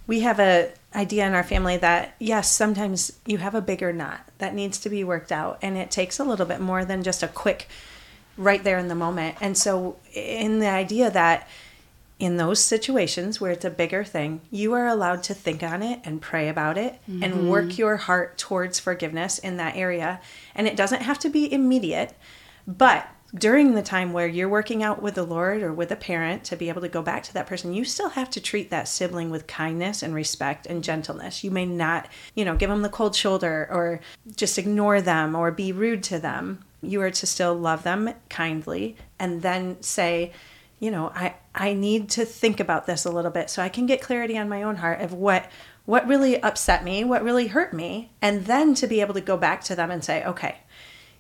We 0.06 0.20
have 0.20 0.40
a 0.40 0.72
idea 0.94 1.26
in 1.26 1.34
our 1.34 1.44
family 1.44 1.76
that 1.78 2.14
yes, 2.18 2.50
sometimes 2.50 3.18
you 3.26 3.38
have 3.38 3.54
a 3.54 3.62
bigger 3.62 3.92
knot 3.92 4.28
that 4.38 4.54
needs 4.54 4.78
to 4.80 4.90
be 4.90 5.04
worked 5.04 5.32
out, 5.32 5.58
and 5.62 5.78
it 5.78 5.90
takes 5.90 6.18
a 6.18 6.24
little 6.24 6.46
bit 6.46 6.60
more 6.60 6.84
than 6.84 7.02
just 7.02 7.22
a 7.22 7.28
quick 7.28 7.68
right 8.36 8.62
there 8.62 8.78
in 8.78 8.88
the 8.88 8.94
moment. 8.94 9.36
And 9.40 9.56
so, 9.56 9.96
in 10.12 10.60
the 10.60 10.68
idea 10.68 11.10
that 11.10 11.48
in 12.18 12.36
those 12.36 12.60
situations 12.60 13.40
where 13.40 13.50
it's 13.50 13.64
a 13.64 13.70
bigger 13.70 14.04
thing, 14.04 14.40
you 14.50 14.72
are 14.72 14.86
allowed 14.86 15.22
to 15.24 15.34
think 15.34 15.62
on 15.62 15.82
it 15.82 16.00
and 16.04 16.22
pray 16.22 16.48
about 16.48 16.78
it 16.78 16.94
mm-hmm. 17.08 17.22
and 17.22 17.50
work 17.50 17.76
your 17.76 17.96
heart 17.96 18.38
towards 18.38 18.78
forgiveness 18.78 19.38
in 19.38 19.56
that 19.56 19.76
area. 19.76 20.20
And 20.54 20.66
it 20.66 20.76
doesn't 20.76 21.02
have 21.02 21.18
to 21.20 21.28
be 21.28 21.52
immediate, 21.52 22.14
but 22.66 23.08
during 23.34 23.74
the 23.74 23.82
time 23.82 24.12
where 24.12 24.28
you're 24.28 24.48
working 24.48 24.82
out 24.82 25.02
with 25.02 25.16
the 25.16 25.24
Lord 25.24 25.60
or 25.60 25.72
with 25.72 25.90
a 25.90 25.96
parent 25.96 26.44
to 26.44 26.56
be 26.56 26.68
able 26.68 26.82
to 26.82 26.88
go 26.88 27.02
back 27.02 27.24
to 27.24 27.34
that 27.34 27.48
person, 27.48 27.74
you 27.74 27.84
still 27.84 28.10
have 28.10 28.30
to 28.30 28.40
treat 28.40 28.70
that 28.70 28.86
sibling 28.86 29.28
with 29.28 29.48
kindness 29.48 30.04
and 30.04 30.14
respect 30.14 30.66
and 30.66 30.84
gentleness. 30.84 31.42
You 31.42 31.50
may 31.50 31.66
not, 31.66 32.06
you 32.36 32.44
know, 32.44 32.54
give 32.54 32.70
them 32.70 32.82
the 32.82 32.88
cold 32.88 33.16
shoulder 33.16 33.66
or 33.70 34.00
just 34.36 34.56
ignore 34.56 35.00
them 35.00 35.34
or 35.34 35.50
be 35.50 35.72
rude 35.72 36.04
to 36.04 36.20
them 36.20 36.60
you 36.86 37.00
are 37.02 37.10
to 37.10 37.26
still 37.26 37.54
love 37.54 37.82
them 37.82 38.10
kindly 38.28 38.96
and 39.18 39.42
then 39.42 39.80
say, 39.82 40.32
you 40.78 40.90
know, 40.90 41.12
I 41.14 41.34
I 41.54 41.72
need 41.74 42.08
to 42.10 42.24
think 42.24 42.60
about 42.60 42.86
this 42.86 43.04
a 43.04 43.10
little 43.10 43.30
bit 43.30 43.50
so 43.50 43.62
I 43.62 43.68
can 43.68 43.86
get 43.86 44.02
clarity 44.02 44.36
on 44.36 44.48
my 44.48 44.62
own 44.62 44.76
heart 44.76 45.00
of 45.00 45.12
what 45.12 45.50
what 45.86 46.06
really 46.06 46.42
upset 46.42 46.82
me, 46.82 47.04
what 47.04 47.22
really 47.22 47.48
hurt 47.48 47.74
me, 47.74 48.10
and 48.22 48.46
then 48.46 48.74
to 48.74 48.86
be 48.86 49.00
able 49.00 49.14
to 49.14 49.20
go 49.20 49.36
back 49.36 49.62
to 49.64 49.76
them 49.76 49.90
and 49.90 50.02
say, 50.02 50.24
okay, 50.24 50.56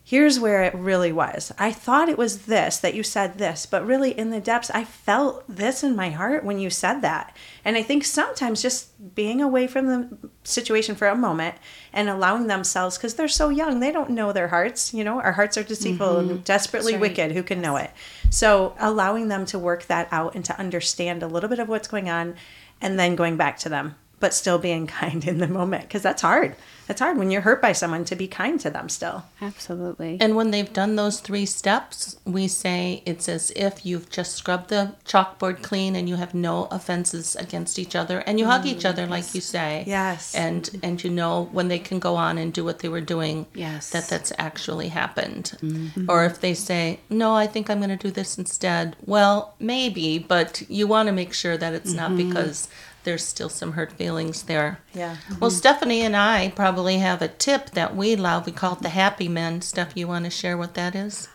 here's 0.06 0.38
where 0.38 0.62
it 0.62 0.74
really 0.74 1.10
was. 1.10 1.50
I 1.58 1.72
thought 1.72 2.10
it 2.10 2.18
was 2.18 2.44
this, 2.44 2.76
that 2.76 2.92
you 2.92 3.02
said 3.02 3.38
this, 3.38 3.64
but 3.64 3.86
really 3.86 4.16
in 4.16 4.28
the 4.28 4.38
depths, 4.38 4.70
I 4.70 4.84
felt 4.84 5.44
this 5.48 5.82
in 5.82 5.96
my 5.96 6.10
heart 6.10 6.44
when 6.44 6.58
you 6.58 6.68
said 6.68 7.00
that. 7.00 7.34
And 7.64 7.74
I 7.74 7.82
think 7.82 8.04
sometimes 8.04 8.60
just 8.60 9.14
being 9.14 9.40
away 9.40 9.66
from 9.66 9.86
the 9.86 10.18
situation 10.44 10.94
for 10.94 11.08
a 11.08 11.16
moment 11.16 11.54
and 11.90 12.10
allowing 12.10 12.48
themselves, 12.48 12.98
because 12.98 13.14
they're 13.14 13.28
so 13.28 13.48
young, 13.48 13.80
they 13.80 13.90
don't 13.90 14.10
know 14.10 14.30
their 14.30 14.48
hearts. 14.48 14.92
You 14.92 15.04
know, 15.04 15.22
our 15.22 15.32
hearts 15.32 15.56
are 15.56 15.64
deceitful 15.64 16.06
mm-hmm. 16.06 16.30
and 16.30 16.44
desperately 16.44 16.92
right. 16.92 17.00
wicked. 17.00 17.32
Who 17.32 17.42
can 17.42 17.62
know 17.62 17.76
it? 17.76 17.90
So 18.28 18.76
allowing 18.78 19.28
them 19.28 19.46
to 19.46 19.58
work 19.58 19.86
that 19.86 20.08
out 20.12 20.34
and 20.34 20.44
to 20.44 20.58
understand 20.58 21.22
a 21.22 21.28
little 21.28 21.48
bit 21.48 21.60
of 21.60 21.68
what's 21.70 21.88
going 21.88 22.10
on 22.10 22.36
and 22.82 22.98
then 22.98 23.16
going 23.16 23.38
back 23.38 23.58
to 23.60 23.70
them 23.70 23.94
but 24.20 24.32
still 24.32 24.58
being 24.58 24.86
kind 25.00 25.26
in 25.26 25.38
the 25.38 25.48
moment 25.48 25.82
because 25.82 26.02
that's 26.02 26.22
hard. 26.22 26.56
It's 26.88 27.00
hard 27.00 27.16
when 27.16 27.30
you're 27.30 27.42
hurt 27.42 27.62
by 27.62 27.72
someone 27.72 28.04
to 28.06 28.16
be 28.16 28.28
kind 28.28 28.60
to 28.60 28.70
them 28.70 28.88
still. 28.88 29.24
Absolutely. 29.40 30.18
And 30.20 30.36
when 30.36 30.50
they've 30.50 30.72
done 30.72 30.96
those 30.96 31.20
three 31.20 31.46
steps, 31.46 32.16
we 32.24 32.48
say 32.48 33.02
it's 33.06 33.28
as 33.28 33.50
if 33.56 33.86
you've 33.86 34.10
just 34.10 34.34
scrubbed 34.34 34.68
the 34.68 34.94
chalkboard 35.04 35.62
clean 35.62 35.96
and 35.96 36.08
you 36.08 36.16
have 36.16 36.34
no 36.34 36.66
offenses 36.70 37.36
against 37.36 37.78
each 37.78 37.96
other 37.96 38.18
and 38.20 38.38
you 38.38 38.46
mm, 38.46 38.50
hug 38.50 38.66
each 38.66 38.84
other 38.84 39.06
like 39.06 39.34
you 39.34 39.40
say. 39.40 39.84
Yes. 39.86 40.34
And 40.34 40.68
and 40.82 41.02
you 41.02 41.10
know 41.10 41.48
when 41.52 41.68
they 41.68 41.78
can 41.78 41.98
go 41.98 42.16
on 42.16 42.38
and 42.38 42.52
do 42.52 42.64
what 42.64 42.80
they 42.80 42.88
were 42.88 43.00
doing 43.00 43.46
yes. 43.54 43.90
that 43.90 44.08
that's 44.08 44.32
actually 44.38 44.88
happened. 44.88 45.56
Mm-hmm. 45.60 46.10
Or 46.10 46.24
if 46.24 46.40
they 46.40 46.54
say, 46.54 47.00
"No, 47.08 47.34
I 47.34 47.46
think 47.46 47.70
I'm 47.70 47.78
going 47.78 47.90
to 47.90 47.96
do 47.96 48.10
this 48.10 48.38
instead." 48.38 48.96
Well, 49.06 49.54
maybe, 49.58 50.18
but 50.18 50.62
you 50.68 50.86
want 50.86 51.06
to 51.06 51.12
make 51.12 51.32
sure 51.32 51.56
that 51.56 51.72
it's 51.74 51.94
mm-hmm. 51.94 52.14
not 52.14 52.16
because 52.16 52.68
there's 53.04 53.24
still 53.24 53.48
some 53.48 53.72
hurt 53.72 53.92
feelings 53.92 54.44
there. 54.44 54.80
Yeah. 54.92 55.16
Well, 55.38 55.50
Stephanie 55.50 56.02
and 56.02 56.16
I 56.16 56.52
probably 56.56 56.73
have 56.82 57.22
a 57.22 57.28
tip 57.28 57.70
that 57.70 57.96
we 57.96 58.16
love. 58.16 58.46
We 58.46 58.52
call 58.52 58.74
it 58.74 58.80
the 58.80 58.88
Happy 58.90 59.28
Men. 59.28 59.62
Steph, 59.62 59.96
you 59.96 60.08
want 60.08 60.24
to 60.24 60.30
share 60.30 60.56
what 60.56 60.74
that 60.74 60.94
is? 60.94 61.28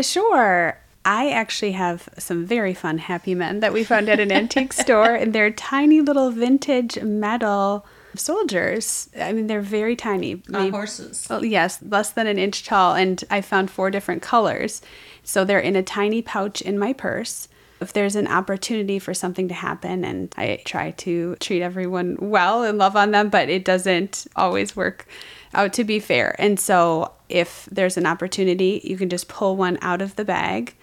Sure. 0.00 0.78
I 1.04 1.30
actually 1.30 1.72
have 1.72 2.08
some 2.18 2.44
very 2.44 2.74
fun 2.74 2.98
Happy 2.98 3.34
Men 3.34 3.60
that 3.60 3.72
we 3.72 3.84
found 3.84 4.08
at 4.08 4.18
an 4.20 4.32
antique 4.32 4.72
store, 4.84 5.14
and 5.14 5.32
they're 5.32 5.50
tiny 5.50 6.00
little 6.00 6.30
vintage 6.30 7.00
metal 7.00 7.86
soldiers. 8.16 9.08
I 9.20 9.32
mean, 9.32 9.46
they're 9.46 9.60
very 9.60 9.94
tiny. 9.94 10.42
On 10.52 10.70
horses. 10.70 11.26
Oh, 11.30 11.42
yes, 11.42 11.78
less 11.82 12.10
than 12.10 12.26
an 12.26 12.38
inch 12.38 12.64
tall, 12.64 12.94
and 12.94 13.22
I 13.30 13.40
found 13.40 13.70
four 13.70 13.90
different 13.90 14.22
colors. 14.22 14.82
So 15.22 15.44
they're 15.44 15.60
in 15.60 15.76
a 15.76 15.82
tiny 15.82 16.22
pouch 16.22 16.60
in 16.60 16.78
my 16.78 16.92
purse 16.92 17.48
if 17.80 17.92
there's 17.92 18.16
an 18.16 18.26
opportunity 18.26 18.98
for 18.98 19.14
something 19.14 19.48
to 19.48 19.54
happen 19.54 20.04
and 20.04 20.32
I 20.36 20.62
try 20.64 20.92
to 20.92 21.36
treat 21.36 21.62
everyone 21.62 22.16
well 22.20 22.62
and 22.62 22.78
love 22.78 22.96
on 22.96 23.10
them, 23.10 23.28
but 23.28 23.48
it 23.48 23.64
doesn't 23.64 24.26
always 24.34 24.74
work 24.74 25.06
out 25.54 25.72
to 25.74 25.84
be 25.84 26.00
fair. 26.00 26.34
And 26.38 26.58
so 26.58 27.12
if 27.28 27.68
there's 27.70 27.96
an 27.96 28.06
opportunity, 28.06 28.80
you 28.84 28.96
can 28.96 29.08
just 29.08 29.28
pull 29.28 29.56
one 29.56 29.78
out 29.82 30.02
of 30.02 30.16
the 30.16 30.24
bag. 30.24 30.74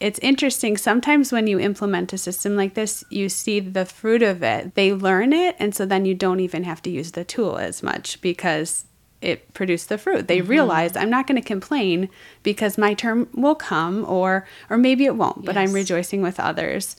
It's 0.00 0.18
interesting. 0.18 0.76
Sometimes 0.76 1.32
when 1.32 1.46
you 1.46 1.58
implement 1.58 2.12
a 2.12 2.18
system 2.18 2.56
like 2.56 2.74
this, 2.74 3.04
you 3.10 3.28
see 3.28 3.60
the 3.60 3.86
fruit 3.86 4.22
of 4.22 4.42
it. 4.42 4.74
They 4.74 4.92
learn 4.92 5.32
it. 5.32 5.56
And 5.58 5.74
so 5.74 5.86
then 5.86 6.04
you 6.04 6.14
don't 6.14 6.40
even 6.40 6.64
have 6.64 6.82
to 6.82 6.90
use 6.90 7.12
the 7.12 7.24
tool 7.24 7.56
as 7.56 7.82
much 7.82 8.20
because 8.20 8.84
it 9.24 9.54
produced 9.54 9.88
the 9.88 9.98
fruit. 9.98 10.28
They 10.28 10.38
mm-hmm. 10.38 10.50
realized 10.50 10.96
I'm 10.96 11.10
not 11.10 11.26
going 11.26 11.40
to 11.40 11.46
complain 11.46 12.08
because 12.42 12.76
my 12.76 12.94
term 12.94 13.28
will 13.32 13.54
come 13.54 14.04
or 14.06 14.46
or 14.68 14.76
maybe 14.76 15.06
it 15.06 15.16
won't, 15.16 15.44
but 15.44 15.54
yes. 15.56 15.68
I'm 15.68 15.74
rejoicing 15.74 16.22
with 16.22 16.38
others. 16.38 16.96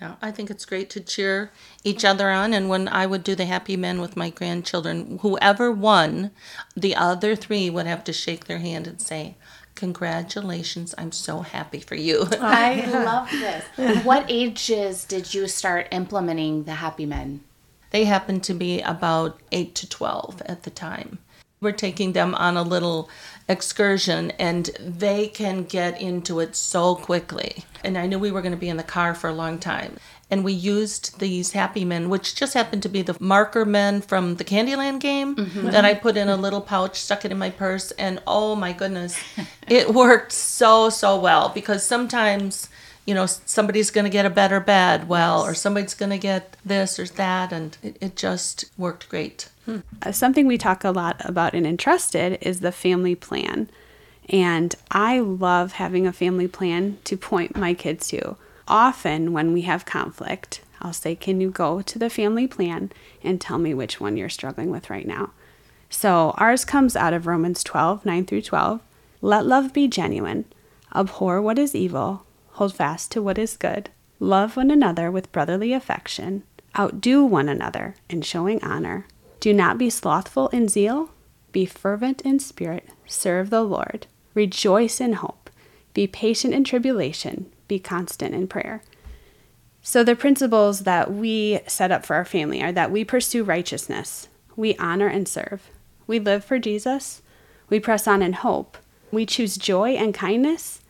Yeah, 0.00 0.16
I 0.20 0.30
think 0.30 0.50
it's 0.50 0.66
great 0.66 0.90
to 0.90 1.00
cheer 1.00 1.50
each 1.84 2.04
other 2.04 2.30
on. 2.30 2.52
And 2.52 2.68
when 2.68 2.88
I 2.88 3.06
would 3.06 3.24
do 3.24 3.34
the 3.34 3.46
happy 3.46 3.76
men 3.76 4.00
with 4.00 4.16
my 4.16 4.28
grandchildren, 4.28 5.18
whoever 5.22 5.70
won, 5.70 6.32
the 6.76 6.96
other 6.96 7.34
three 7.36 7.70
would 7.70 7.86
have 7.86 8.04
to 8.04 8.12
shake 8.12 8.44
their 8.44 8.58
hand 8.58 8.86
and 8.86 9.00
say, 9.00 9.36
Congratulations, 9.76 10.94
I'm 10.96 11.10
so 11.10 11.40
happy 11.40 11.80
for 11.80 11.94
you. 11.96 12.26
I 12.40 12.84
love 12.92 13.30
this. 13.30 14.04
what 14.04 14.26
ages 14.28 15.04
did 15.04 15.34
you 15.34 15.48
start 15.48 15.88
implementing 15.90 16.64
the 16.64 16.74
happy 16.74 17.06
men? 17.06 17.40
They 17.90 18.04
happened 18.04 18.44
to 18.44 18.54
be 18.54 18.80
about 18.82 19.40
8 19.52 19.74
to 19.76 19.88
12 19.88 20.42
at 20.46 20.64
the 20.64 20.70
time 20.70 21.18
we're 21.60 21.72
taking 21.72 22.12
them 22.12 22.34
on 22.34 22.56
a 22.56 22.62
little 22.62 23.08
excursion 23.48 24.30
and 24.32 24.70
they 24.78 25.28
can 25.28 25.64
get 25.64 26.00
into 26.00 26.40
it 26.40 26.56
so 26.56 26.94
quickly. 26.94 27.64
And 27.82 27.98
I 27.98 28.06
knew 28.06 28.18
we 28.18 28.30
were 28.30 28.42
going 28.42 28.52
to 28.52 28.58
be 28.58 28.68
in 28.68 28.76
the 28.76 28.82
car 28.82 29.14
for 29.14 29.28
a 29.28 29.34
long 29.34 29.58
time. 29.58 29.96
And 30.30 30.42
we 30.42 30.52
used 30.52 31.20
these 31.20 31.52
happy 31.52 31.84
men, 31.84 32.08
which 32.08 32.34
just 32.34 32.54
happened 32.54 32.82
to 32.84 32.88
be 32.88 33.02
the 33.02 33.16
marker 33.20 33.64
men 33.64 34.00
from 34.00 34.36
the 34.36 34.44
Candyland 34.44 35.00
game 35.00 35.36
mm-hmm. 35.36 35.70
that 35.70 35.84
I 35.84 35.94
put 35.94 36.16
in 36.16 36.28
a 36.28 36.36
little 36.36 36.62
pouch, 36.62 36.98
stuck 36.98 37.24
it 37.24 37.30
in 37.30 37.38
my 37.38 37.50
purse, 37.50 37.90
and 37.92 38.22
oh 38.26 38.56
my 38.56 38.72
goodness, 38.72 39.22
it 39.68 39.92
worked 39.92 40.32
so, 40.32 40.88
so 40.88 41.20
well 41.20 41.50
because 41.50 41.84
sometimes 41.84 42.68
you 43.06 43.14
know, 43.14 43.26
somebody's 43.26 43.90
going 43.90 44.04
to 44.04 44.10
get 44.10 44.24
a 44.24 44.30
better 44.30 44.60
bed 44.60 45.08
well, 45.08 45.42
or 45.42 45.54
somebody's 45.54 45.94
going 45.94 46.10
to 46.10 46.18
get 46.18 46.56
this 46.64 46.98
or 46.98 47.04
that. 47.04 47.52
And 47.52 47.76
it, 47.82 47.98
it 48.00 48.16
just 48.16 48.64
worked 48.78 49.08
great. 49.08 49.50
Hmm. 49.64 49.78
Uh, 50.02 50.12
something 50.12 50.46
we 50.46 50.58
talk 50.58 50.84
a 50.84 50.90
lot 50.90 51.16
about 51.24 51.54
in 51.54 51.66
Entrusted 51.66 52.38
is 52.40 52.60
the 52.60 52.72
family 52.72 53.14
plan. 53.14 53.70
And 54.28 54.74
I 54.90 55.20
love 55.20 55.72
having 55.72 56.06
a 56.06 56.12
family 56.12 56.48
plan 56.48 56.98
to 57.04 57.16
point 57.16 57.56
my 57.56 57.74
kids 57.74 58.08
to. 58.08 58.36
Often, 58.66 59.32
when 59.32 59.52
we 59.52 59.62
have 59.62 59.84
conflict, 59.84 60.62
I'll 60.80 60.94
say, 60.94 61.14
Can 61.14 61.40
you 61.40 61.50
go 61.50 61.82
to 61.82 61.98
the 61.98 62.08
family 62.08 62.46
plan 62.46 62.90
and 63.22 63.40
tell 63.40 63.58
me 63.58 63.74
which 63.74 64.00
one 64.00 64.16
you're 64.16 64.30
struggling 64.30 64.70
with 64.70 64.88
right 64.88 65.06
now? 65.06 65.32
So, 65.90 66.34
ours 66.38 66.64
comes 66.64 66.96
out 66.96 67.12
of 67.12 67.26
Romans 67.26 67.62
12 67.62 68.06
9 68.06 68.24
through 68.24 68.42
12. 68.42 68.80
Let 69.20 69.46
love 69.46 69.72
be 69.72 69.88
genuine, 69.88 70.46
abhor 70.94 71.42
what 71.42 71.58
is 71.58 71.74
evil 71.74 72.24
hold 72.54 72.74
fast 72.74 73.10
to 73.10 73.20
what 73.20 73.36
is 73.36 73.56
good, 73.56 73.90
love 74.20 74.56
one 74.56 74.70
another 74.70 75.10
with 75.10 75.32
brotherly 75.32 75.72
affection, 75.72 76.44
outdo 76.78 77.24
one 77.24 77.48
another 77.48 77.96
in 78.08 78.22
showing 78.22 78.62
honor. 78.62 79.06
Do 79.44 79.52
not 79.52 79.76
be 79.76 79.90
slothful 79.90 80.48
in 80.48 80.68
zeal, 80.68 81.10
be 81.52 81.66
fervent 81.66 82.22
in 82.22 82.38
spirit, 82.38 82.88
serve 83.04 83.50
the 83.50 83.60
Lord, 83.60 84.06
rejoice 84.32 85.02
in 85.02 85.12
hope, 85.12 85.50
be 85.92 86.06
patient 86.06 86.54
in 86.54 86.64
tribulation, 86.64 87.52
be 87.68 87.78
constant 87.78 88.34
in 88.34 88.48
prayer. 88.48 88.82
So, 89.82 90.02
the 90.02 90.16
principles 90.16 90.84
that 90.84 91.12
we 91.12 91.60
set 91.66 91.92
up 91.92 92.06
for 92.06 92.16
our 92.16 92.24
family 92.24 92.62
are 92.62 92.72
that 92.72 92.90
we 92.90 93.04
pursue 93.04 93.44
righteousness, 93.44 94.28
we 94.56 94.78
honor 94.78 95.08
and 95.08 95.28
serve, 95.28 95.68
we 96.06 96.18
live 96.18 96.42
for 96.42 96.58
Jesus, 96.58 97.20
we 97.68 97.78
press 97.78 98.08
on 98.08 98.22
in 98.22 98.32
hope, 98.32 98.78
we 99.12 99.26
choose 99.26 99.58
joy 99.58 99.90
and 99.90 100.14
kindness, 100.14 100.80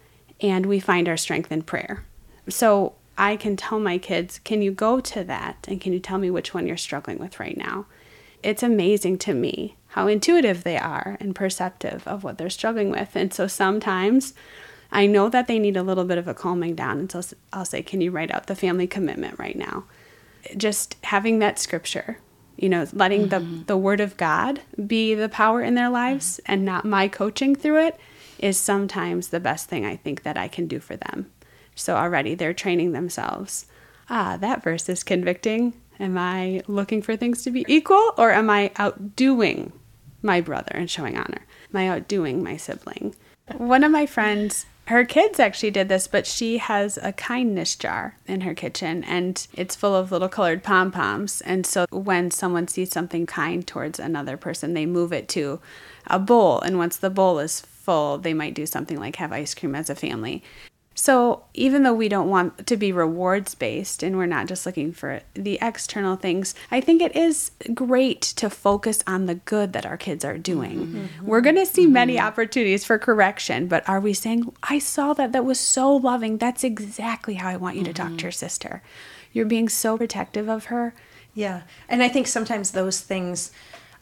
and 0.41 0.67
we 0.67 0.79
find 0.79 1.09
our 1.09 1.17
strength 1.17 1.51
in 1.51 1.63
prayer. 1.63 2.05
So 2.49 2.95
I 3.19 3.35
can 3.35 3.57
tell 3.57 3.81
my 3.81 3.99
kids, 3.99 4.39
can 4.39 4.63
you 4.63 4.71
go 4.71 5.01
to 5.01 5.25
that? 5.25 5.67
And 5.67 5.81
can 5.81 5.93
you 5.93 5.99
tell 5.99 6.19
me 6.19 6.31
which 6.31 6.55
one 6.55 6.69
you're 6.69 6.77
struggling 6.77 7.19
with 7.19 7.41
right 7.41 7.57
now? 7.57 7.87
It's 8.45 8.63
amazing 8.63 9.19
to 9.19 9.35
me 9.35 9.77
how 9.89 10.07
intuitive 10.07 10.65
they 10.65 10.77
are 10.77 11.17
and 11.19 11.35
perceptive 11.35 12.07
of 12.07 12.23
what 12.23 12.37
they're 12.37 12.51
struggling 12.51 12.91
with. 12.91 13.17
And 13.17 13.33
so 13.33 13.47
sometimes 13.47 14.35
I 14.93 15.07
know 15.07 15.29
that 15.31 15.47
they 15.47 15.59
need 15.59 15.77
a 15.77 15.83
little 15.83 16.05
bit 16.05 16.19
of 16.19 16.29
a 16.29 16.35
calming 16.35 16.75
down. 16.75 16.99
And 16.99 17.11
so 17.11 17.23
I'll 17.53 17.65
say, 17.65 17.83
Can 17.83 18.01
you 18.01 18.11
write 18.11 18.31
out 18.31 18.47
the 18.47 18.55
family 18.55 18.87
commitment 18.87 19.39
right 19.39 19.57
now? 19.57 19.85
Just 20.57 20.97
having 21.05 21.39
that 21.39 21.59
scripture, 21.59 22.19
you 22.57 22.69
know, 22.69 22.87
letting 22.93 23.29
mm-hmm. 23.29 23.59
the, 23.61 23.65
the 23.65 23.77
word 23.79 24.01
of 24.01 24.17
God 24.19 24.61
be 24.87 25.15
the 25.15 25.31
power 25.31 25.63
in 25.63 25.75
their 25.75 25.89
lives 25.89 26.39
mm-hmm. 26.43 26.53
and 26.53 26.65
not 26.65 26.85
my 26.85 27.09
coaching 27.09 27.55
through 27.57 27.87
it 27.87 27.99
is 28.39 28.59
sometimes 28.59 29.29
the 29.29 29.41
best 29.41 29.69
thing 29.69 29.87
I 29.87 29.97
think 29.97 30.23
that 30.23 30.37
I 30.37 30.49
can 30.49 30.67
do 30.67 30.81
for 30.81 30.97
them. 30.97 31.31
So 31.75 31.97
already 31.97 32.35
they're 32.35 32.53
training 32.53 32.93
themselves. 32.93 33.67
Ah, 34.11 34.37
that 34.41 34.63
verse 34.63 34.89
is 34.89 35.03
convicting. 35.03 35.73
Am 36.01 36.19
I 36.19 36.63
looking 36.67 37.03
for 37.03 37.17
things 37.17 37.43
to 37.45 37.51
be 37.51 37.65
equal 37.69 38.13
or 38.19 38.33
am 38.33 38.51
I 38.51 38.73
outdoing 38.77 39.73
my 40.23 40.41
brother 40.41 40.73
and 40.75 40.91
showing 40.91 41.17
honor? 41.17 41.47
Am 41.73 41.77
I 41.77 41.89
outdoing 41.89 42.43
my 42.43 42.57
sibling? 42.57 43.15
One 43.57 43.85
of 43.85 43.93
my 43.93 44.07
friends, 44.07 44.67
her 44.87 45.05
kids 45.05 45.39
actually 45.39 45.71
did 45.71 45.89
this, 45.89 46.07
but 46.07 46.27
she 46.27 46.59
has 46.59 46.99
a 47.03 47.13
kindness 47.13 47.77
jar 47.77 48.17
in 48.27 48.43
her 48.43 48.55
kitchen 48.55 49.05
and 49.05 49.47
it's 49.53 49.77
full 49.77 49.95
of 49.95 50.11
little 50.11 50.29
colored 50.29 50.63
pom 50.63 50.91
poms. 50.91 51.41
And 51.43 51.67
so 51.67 51.87
when 51.91 52.31
someone 52.31 52.69
sees 52.69 52.91
something 52.91 53.27
kind 53.27 53.67
towards 53.67 53.99
another 53.99 54.37
person, 54.37 54.75
they 54.75 54.87
move 54.87 55.13
it 55.13 55.29
to 55.31 55.61
a 56.07 56.19
bowl. 56.19 56.61
And 56.61 56.79
once 56.79 56.97
the 56.97 57.11
bowl 57.11 57.39
is 57.39 57.61
full, 57.61 58.19
they 58.19 58.35
might 58.35 58.55
do 58.55 58.67
something 58.67 58.99
like 58.99 59.17
have 59.17 59.33
ice 59.33 59.55
cream 59.55 59.75
as 59.75 59.91
a 59.91 59.95
family. 59.95 60.43
So, 60.97 61.45
even 61.55 61.83
though 61.83 61.93
we 61.93 62.09
don't 62.09 62.29
want 62.29 62.67
to 62.69 62.77
be 62.77 62.93
rewards 62.93 63.55
based 63.55 64.03
and 64.03 64.17
we're 64.17 64.27
not 64.27 64.47
just 64.47 64.65
looking 64.65 64.93
for 64.93 65.23
the 65.35 65.59
external 65.61 66.15
things, 66.15 66.55
I 66.71 66.81
think 66.81 67.03
it 67.03 67.17
is 67.17 67.51
great 67.75 68.21
to 68.23 68.49
focus 68.49 69.03
on 69.07 69.27
the 69.27 69.35
good 69.35 69.73
that 69.73 69.85
our 69.85 69.97
kids 69.97 70.25
are 70.25 70.39
doing. 70.39 70.79
Mm-hmm. 70.79 70.99
mm-hmm. 70.99 71.27
We're 71.27 71.41
going 71.41 71.57
to 71.57 71.67
see 71.67 71.85
mm-hmm. 71.85 71.93
many 71.95 72.21
opportunities 72.21 72.85
for 72.85 72.99
correction, 72.99 73.67
but 73.67 73.89
are 73.89 74.01
we 74.01 74.15
saying, 74.15 74.53
I 74.63 74.79
saw 74.79 75.15
that 75.15 75.33
that 75.33 75.45
was 75.45 75.59
so 75.59 75.95
loving? 75.97 76.39
That's 76.39 76.63
exactly 76.63 77.35
how 77.35 77.49
I 77.49 77.57
want 77.57 77.75
you 77.77 77.83
mm-hmm. 77.83 77.93
to 77.93 77.95
talk 77.95 78.09
to 78.09 78.15
mm-hmm. 78.15 78.27
your 78.27 78.33
sister. 78.33 78.83
You're 79.33 79.47
being 79.47 79.69
so 79.69 79.99
protective 79.99 80.49
of 80.49 80.67
her 80.67 80.95
Yeah. 81.35 81.63
And 81.89 82.03
I 82.03 82.09
think 82.09 82.29
sometimes 82.29 82.71
those 82.71 83.01
things 83.01 83.51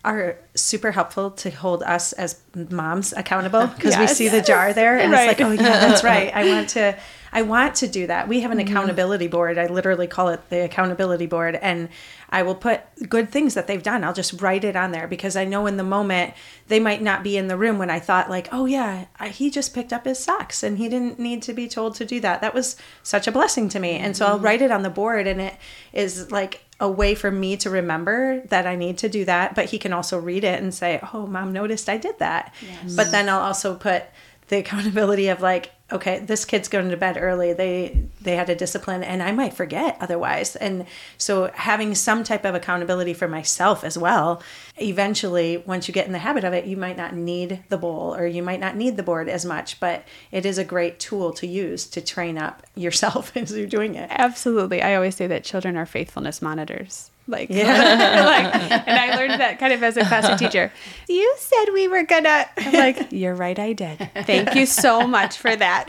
are 0.04 0.36
super 0.54 0.90
helpful 0.90 1.30
to 1.30 1.50
hold 1.50 1.82
us 1.84 2.12
as 2.14 2.40
moms 2.70 3.12
accountable 3.12 3.68
because 3.68 3.96
we 3.96 4.06
see 4.08 4.28
the 4.28 4.42
jar 4.42 4.72
there 4.72 4.98
and 4.98 5.12
Right. 5.12 5.30
it's 5.30 5.40
like, 5.40 5.48
oh 5.48 5.52
yeah, 5.52 5.80
that's 5.80 6.02
right. 6.12 6.34
I 6.34 6.46
want 6.46 6.68
to 6.70 6.98
I 7.34 7.42
want 7.42 7.76
to 7.76 7.88
do 7.88 8.06
that. 8.08 8.28
We 8.28 8.40
have 8.40 8.50
an 8.50 8.58
mm-hmm. 8.58 8.68
accountability 8.68 9.26
board. 9.26 9.56
I 9.56 9.66
literally 9.66 10.06
call 10.06 10.28
it 10.28 10.50
the 10.50 10.64
accountability 10.64 11.26
board 11.26 11.54
and 11.54 11.88
I 12.28 12.42
will 12.42 12.54
put 12.54 12.82
good 13.08 13.30
things 13.30 13.54
that 13.54 13.66
they've 13.66 13.82
done. 13.82 14.04
I'll 14.04 14.12
just 14.12 14.42
write 14.42 14.64
it 14.64 14.76
on 14.76 14.92
there 14.92 15.06
because 15.06 15.34
I 15.34 15.44
know 15.44 15.66
in 15.66 15.78
the 15.78 15.84
moment 15.84 16.34
they 16.68 16.78
might 16.78 17.00
not 17.00 17.22
be 17.22 17.38
in 17.38 17.48
the 17.48 17.56
room 17.56 17.78
when 17.78 17.88
I 17.88 18.00
thought 18.00 18.28
like, 18.28 18.48
oh 18.52 18.66
yeah, 18.66 19.06
I, 19.18 19.28
he 19.28 19.50
just 19.50 19.74
picked 19.74 19.92
up 19.92 20.04
his 20.04 20.18
socks 20.18 20.62
and 20.62 20.76
he 20.76 20.88
didn't 20.90 21.18
need 21.18 21.42
to 21.42 21.54
be 21.54 21.68
told 21.68 21.94
to 21.96 22.04
do 22.04 22.20
that. 22.20 22.42
That 22.42 22.54
was 22.54 22.76
such 23.02 23.26
a 23.26 23.32
blessing 23.32 23.68
to 23.70 23.80
me. 23.80 23.92
And 23.92 24.14
so 24.14 24.26
I'll 24.26 24.36
mm-hmm. 24.36 24.44
write 24.44 24.62
it 24.62 24.70
on 24.70 24.82
the 24.82 24.90
board 24.90 25.26
and 25.26 25.40
it 25.40 25.54
is 25.94 26.30
like 26.30 26.64
a 26.82 26.88
way 26.88 27.14
for 27.14 27.30
me 27.30 27.56
to 27.56 27.70
remember 27.70 28.40
that 28.48 28.66
I 28.66 28.74
need 28.76 28.98
to 28.98 29.08
do 29.08 29.24
that, 29.24 29.54
but 29.54 29.66
he 29.66 29.78
can 29.78 29.92
also 29.92 30.18
read 30.18 30.42
it 30.44 30.60
and 30.60 30.74
say, 30.74 31.00
"Oh, 31.14 31.26
mom 31.26 31.52
noticed 31.52 31.88
I 31.88 31.96
did 31.96 32.18
that." 32.18 32.52
But 32.96 33.10
then 33.12 33.28
I'll 33.28 33.40
also 33.40 33.76
put 33.76 34.02
the 34.48 34.58
accountability 34.58 35.28
of 35.28 35.40
like, 35.40 35.72
okay, 35.90 36.18
this 36.18 36.44
kid's 36.44 36.68
going 36.68 36.90
to 36.90 36.96
bed 36.96 37.16
early. 37.18 37.52
They 37.52 38.04
they 38.20 38.36
had 38.36 38.48
a 38.48 38.54
discipline 38.54 39.02
and 39.02 39.22
I 39.22 39.32
might 39.32 39.54
forget 39.54 39.96
otherwise. 40.00 40.56
And 40.56 40.86
so 41.18 41.50
having 41.54 41.94
some 41.94 42.24
type 42.24 42.44
of 42.44 42.54
accountability 42.54 43.14
for 43.14 43.28
myself 43.28 43.84
as 43.84 43.96
well, 43.96 44.42
eventually 44.76 45.58
once 45.58 45.88
you 45.88 45.94
get 45.94 46.06
in 46.06 46.12
the 46.12 46.18
habit 46.18 46.44
of 46.44 46.52
it, 46.52 46.64
you 46.66 46.76
might 46.76 46.96
not 46.96 47.14
need 47.14 47.62
the 47.68 47.78
bowl 47.78 48.14
or 48.14 48.26
you 48.26 48.42
might 48.42 48.60
not 48.60 48.76
need 48.76 48.96
the 48.96 49.02
board 49.02 49.28
as 49.28 49.44
much, 49.44 49.78
but 49.80 50.04
it 50.30 50.44
is 50.46 50.58
a 50.58 50.64
great 50.64 50.98
tool 50.98 51.32
to 51.34 51.46
use 51.46 51.86
to 51.86 52.00
train 52.00 52.38
up 52.38 52.62
yourself 52.74 53.36
as 53.36 53.56
you're 53.56 53.66
doing 53.66 53.94
it. 53.94 54.08
Absolutely. 54.10 54.82
I 54.82 54.94
always 54.94 55.16
say 55.16 55.26
that 55.26 55.44
children 55.44 55.76
are 55.76 55.86
faithfulness 55.86 56.42
monitors. 56.42 57.11
Like, 57.26 57.50
Yeah. 57.50 57.64
like, 58.24 58.54
and 58.88 58.98
I 58.98 59.16
learned 59.16 59.40
that 59.40 59.58
kind 59.58 59.72
of 59.72 59.82
as 59.82 59.96
a 59.96 60.04
classroom 60.04 60.38
teacher. 60.38 60.72
You 61.08 61.34
said 61.38 61.66
we 61.72 61.88
were 61.88 62.04
gonna. 62.04 62.46
I'm 62.56 62.72
like, 62.72 63.12
you're 63.12 63.34
right, 63.34 63.58
I 63.58 63.72
did. 63.72 64.10
Thank 64.24 64.54
you 64.54 64.66
so 64.66 65.06
much 65.06 65.36
for 65.38 65.54
that. 65.54 65.86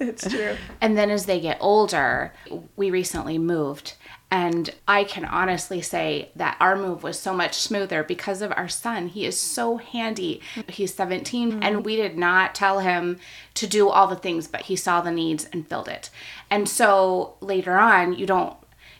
It's 0.00 0.28
true. 0.28 0.56
And 0.80 0.96
then 0.96 1.10
as 1.10 1.26
they 1.26 1.40
get 1.40 1.58
older, 1.60 2.32
we 2.76 2.90
recently 2.90 3.38
moved. 3.38 3.94
And 4.30 4.74
I 4.86 5.04
can 5.04 5.24
honestly 5.24 5.80
say 5.80 6.30
that 6.36 6.58
our 6.60 6.76
move 6.76 7.02
was 7.02 7.18
so 7.18 7.32
much 7.32 7.54
smoother 7.54 8.02
because 8.02 8.42
of 8.42 8.52
our 8.54 8.68
son. 8.68 9.08
He 9.08 9.24
is 9.24 9.40
so 9.40 9.78
handy. 9.78 10.42
He's 10.68 10.94
17, 10.94 11.52
and 11.52 11.62
mm-hmm. 11.62 11.82
we 11.82 11.96
did 11.96 12.18
not 12.18 12.54
tell 12.54 12.80
him 12.80 13.18
to 13.54 13.66
do 13.66 13.88
all 13.88 14.06
the 14.06 14.16
things, 14.16 14.46
but 14.46 14.62
he 14.62 14.76
saw 14.76 15.00
the 15.00 15.10
needs 15.10 15.46
and 15.46 15.66
filled 15.66 15.88
it. 15.88 16.10
And 16.50 16.68
so 16.68 17.36
later 17.40 17.78
on, 17.78 18.12
you 18.12 18.26
don't. 18.26 18.54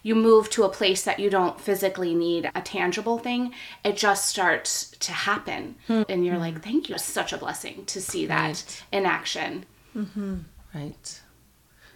You 0.08 0.14
move 0.14 0.48
to 0.50 0.64
a 0.64 0.70
place 0.70 1.02
that 1.02 1.18
you 1.18 1.28
don't 1.28 1.60
physically 1.60 2.14
need 2.14 2.50
a 2.54 2.62
tangible 2.62 3.18
thing, 3.18 3.52
it 3.84 3.98
just 3.98 4.24
starts 4.24 4.92
to 5.00 5.12
happen. 5.12 5.74
Hmm. 5.86 6.04
And 6.08 6.24
you're 6.24 6.36
hmm. 6.36 6.40
like, 6.40 6.62
thank 6.62 6.88
you. 6.88 6.94
It's 6.94 7.04
such 7.04 7.34
a 7.34 7.36
blessing 7.36 7.84
to 7.84 8.00
see 8.00 8.24
that 8.24 8.82
in 8.90 9.04
action. 9.04 9.66
Mm-hmm. 9.94 10.38
Right. 10.74 11.20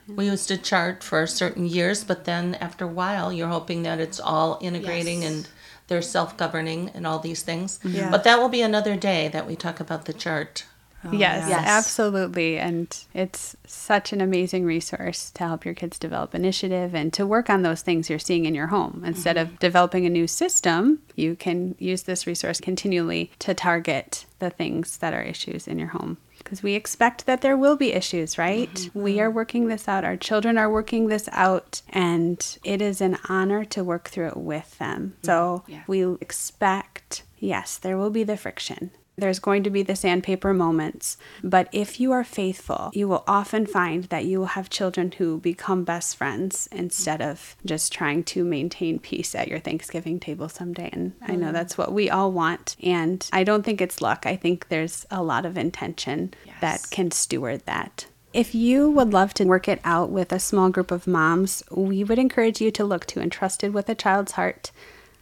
We 0.09 0.27
used 0.27 0.49
to 0.49 0.59
chart 0.59 1.03
for 1.03 1.27
certain 1.27 1.65
years, 1.65 2.05
but 2.05 2.27
then 2.27 2.55
after 2.57 2.85
a 2.85 2.89
while, 2.89 3.33
you're 3.33 3.49
hoping 3.49 3.83
that 3.85 3.99
it's 3.99 4.21
all 4.21 4.59
integrating 4.61 5.23
Yes. 5.23 5.33
and 5.33 5.49
they're 5.87 6.03
self 6.03 6.37
governing 6.37 6.91
and 6.95 7.07
all 7.07 7.19
these 7.19 7.43
things. 7.43 7.81
Yeah. 7.83 8.11
But 8.11 8.25
that 8.25 8.39
will 8.39 8.51
be 8.51 8.63
another 8.63 8.95
day 8.95 9.29
that 9.29 9.47
we 9.47 9.57
talk 9.57 9.81
about 9.81 10.05
the 10.05 10.13
chart. 10.13 10.67
Oh, 11.05 11.13
yes, 11.13 11.49
yes. 11.49 11.65
absolutely. 11.67 12.59
And 12.59 12.97
it's 13.13 13.57
such 13.67 14.13
an 14.13 14.21
amazing 14.21 14.65
resource 14.65 15.31
to 15.33 15.45
help 15.45 15.65
your 15.65 15.75
kids 15.75 15.99
develop 15.99 16.35
initiative 16.35 16.95
and 16.95 17.13
to 17.15 17.27
work 17.27 17.51
on 17.51 17.63
those 17.63 17.83
things 17.83 18.09
you're 18.09 18.19
seeing 18.19 18.45
in 18.45 18.55
your 18.55 18.69
home. 18.69 19.03
Instead 19.05 19.37
of 19.37 19.49
mm-hmm. 19.49 19.57
developing 19.57 20.07
a 20.07 20.11
new 20.11 20.27
system, 20.27 21.01
you 21.17 21.35
can 21.35 21.75
use 21.79 22.03
this 22.03 22.27
resource 22.27 22.61
continually 22.61 23.33
to 23.41 23.55
target 23.55 24.27
the 24.39 24.51
things 24.51 24.99
that 24.99 25.15
are 25.15 25.23
issues 25.23 25.67
in 25.67 25.79
your 25.79 25.89
home. 25.89 26.19
Because 26.39 26.63
we 26.63 26.75
expect 26.75 27.27
that 27.27 27.41
there 27.41 27.57
will 27.57 27.77
be 27.77 27.93
issues, 27.93 28.37
right? 28.37 28.73
Mm-hmm. 28.73 29.03
We 29.03 29.21
are 29.21 29.31
working 29.31 29.69
this 29.69 29.87
out. 29.89 30.05
Our 30.05 30.17
children 30.17 30.59
are 30.59 30.71
working 30.71 31.07
this 31.07 31.29
out. 31.33 31.83
And 31.89 32.59
it 32.65 32.83
is 32.83 33.01
an 33.01 33.19
honor 33.29 33.65
to 33.67 33.85
work 33.85 34.09
through 34.09 34.29
it 34.29 34.37
with 34.37 34.77
them. 34.79 35.15
Mm-hmm. 35.15 35.27
So 35.27 35.65
Yeah. 35.69 35.83
we 35.87 36.05
expect, 36.21 37.23
yes, 37.39 37.77
there 37.79 37.97
will 37.97 38.11
be 38.11 38.25
the 38.25 38.37
friction. 38.37 38.91
There's 39.17 39.39
going 39.39 39.63
to 39.65 39.71
be 39.71 39.83
the 39.83 39.95
sandpaper 39.95 40.55
moments, 40.55 41.19
but 41.45 41.69
if 41.71 42.01
you 42.01 42.13
are 42.13 42.25
faithful, 42.25 42.91
you 42.95 43.09
will 43.09 43.25
often 43.27 43.67
find 43.67 44.05
that 44.05 44.25
you 44.25 44.41
will 44.41 44.47
have 44.47 44.71
children 44.71 45.13
who 45.13 45.39
become 45.39 45.85
best 45.85 46.17
friends 46.17 46.69
instead 46.73 47.21
of 47.21 47.55
just 47.65 47.93
trying 47.93 48.25
to 48.25 48.45
maintain 48.45 48.99
peace 48.99 49.35
at 49.35 49.49
your 49.49 49.59
Thanksgiving 49.59 50.19
table 50.19 50.49
someday. 50.49 50.89
And 50.93 51.13
I 51.21 51.37
know 51.37 51.51
mm. 51.51 51.53
that's 51.53 51.77
what 51.77 51.93
we 51.93 52.09
all 52.09 52.33
want. 52.33 52.77
And 52.83 53.29
I 53.33 53.45
don't 53.45 53.65
think 53.65 53.81
it's 53.81 54.01
luck. 54.01 54.25
I 54.25 54.35
think 54.37 54.69
there's 54.69 55.05
a 55.11 55.23
lot 55.23 55.45
of 55.45 55.59
intention 55.59 56.33
that 56.61 56.87
can 56.91 57.11
steward 57.11 57.67
that. 57.67 58.07
If 58.33 58.55
you 58.55 58.91
would 58.91 59.13
love 59.13 59.35
to 59.35 59.45
work 59.45 59.69
it 59.69 59.81
out 59.85 60.09
with 60.09 60.33
a 60.33 60.39
small 60.39 60.71
group 60.71 60.91
of 60.91 61.07
moms, 61.07 61.63
we 61.71 62.03
would 62.03 62.19
encourage 62.19 62.63
you 62.63 62.71
to 62.71 62.85
look 62.85 63.05
to 63.07 63.21
Entrusted 63.21 63.75
with 63.75 63.91
a 63.91 63.95
Child's 63.95 64.33
Heart. 64.33 64.71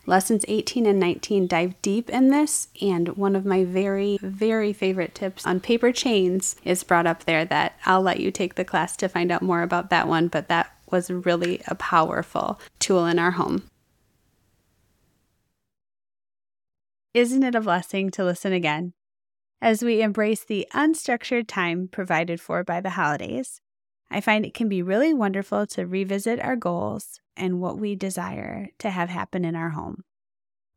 Lessons 0.07 0.45
18 0.49 0.87
and 0.87 0.99
19 0.99 1.47
dive 1.47 1.81
deep 1.83 2.09
in 2.11 2.29
this, 2.29 2.69
and 2.81 3.09
one 3.17 3.37
of 3.37 3.45
my 3.45 3.65
very, 3.65 4.19
very 4.23 4.73
favorite 4.73 5.15
tips 5.15 5.47
on 5.47 5.61
paper 5.61 5.93
chains 5.93 6.57
is 6.65 6.83
brought 6.83 7.07
up 7.07 7.25
there 7.25 7.45
that 7.45 7.79
I'll 7.85 8.01
let 8.01 8.19
you 8.19 8.31
take 8.31 8.55
the 8.55 8.65
class 8.65 8.97
to 8.97 9.09
find 9.09 9.31
out 9.31 9.43
more 9.43 9.63
about 9.63 9.91
that 9.91 10.09
one, 10.09 10.29
but 10.29 10.49
that 10.49 10.75
was 10.91 11.11
really 11.11 11.61
a 11.69 11.75
powerful 11.75 12.59
tool 12.79 13.07
in 13.07 13.19
our 13.19 13.33
home. 13.33 13.65
Isn't 17.13 17.43
it 17.43 17.55
a 17.55 17.61
blessing 17.61 18.11
to 18.13 18.25
listen 18.25 18.53
again? 18.53 18.95
As 19.61 19.83
we 19.83 20.01
embrace 20.01 20.45
the 20.45 20.67
unstructured 20.73 21.47
time 21.47 21.89
provided 21.89 22.41
for 22.41 22.65
by 22.65 22.81
the 22.81 22.91
holidays, 22.91 23.61
I 24.11 24.21
find 24.21 24.45
it 24.45 24.55
can 24.55 24.69
be 24.69 24.83
really 24.83 25.15
wonderful 25.15 25.67
to 25.69 25.87
revisit 25.87 26.41
our 26.41 26.57
goals 26.57 27.21
and 27.37 27.61
what 27.61 27.79
we 27.79 27.95
desire 27.95 28.69
to 28.79 28.91
have 28.91 29.09
happen 29.09 29.45
in 29.45 29.55
our 29.55 29.71
home, 29.71 30.03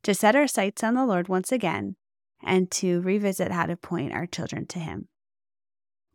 to 0.03 0.13
set 0.13 0.35
our 0.35 0.47
sights 0.47 0.83
on 0.83 0.93
the 0.93 1.05
Lord 1.05 1.27
once 1.27 1.51
again, 1.51 1.95
and 2.43 2.69
to 2.71 3.01
revisit 3.01 3.51
how 3.51 3.65
to 3.65 3.75
point 3.75 4.13
our 4.13 4.27
children 4.27 4.67
to 4.67 4.79
Him. 4.79 5.07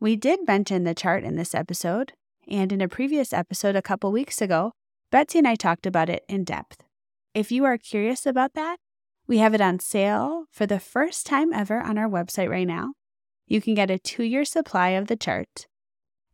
We 0.01 0.15
did 0.15 0.47
mention 0.47 0.85
the 0.85 0.95
chart 0.95 1.25
in 1.25 1.37
this 1.37 1.55
episode, 1.55 2.13
and 2.47 2.73
in 2.73 2.81
a 2.81 2.89
previous 2.89 3.33
episode 3.33 3.75
a 3.75 3.83
couple 3.83 4.13
weeks 4.13 4.41
ago, 4.41 4.73
Betsy 5.11 5.39
and 5.39 5.49
I 5.49 5.55
talked 5.55 5.87
about 5.87 6.09
it 6.09 6.25
in 6.29 6.45
depth. 6.45 6.83
If 7.35 7.51
you 7.51 7.65
are 7.65 7.79
curious 7.79 8.27
about 8.27 8.55
that, 8.55 8.79
we 9.27 9.39
have 9.39 9.55
it 9.55 9.61
on 9.61 9.79
sale 9.79 10.47
for 10.51 10.67
the 10.67 10.81
first 10.81 11.27
time 11.27 11.53
ever 11.53 11.81
on 11.81 11.99
our 11.99 12.09
website 12.09 12.49
right 12.49 12.67
now. 12.67 12.93
You 13.47 13.61
can 13.61 13.75
get 13.75 13.91
a 13.91 13.99
two 13.99 14.23
year 14.23 14.45
supply 14.45 14.91
of 14.91 15.07
the 15.07 15.17
chart. 15.17 15.68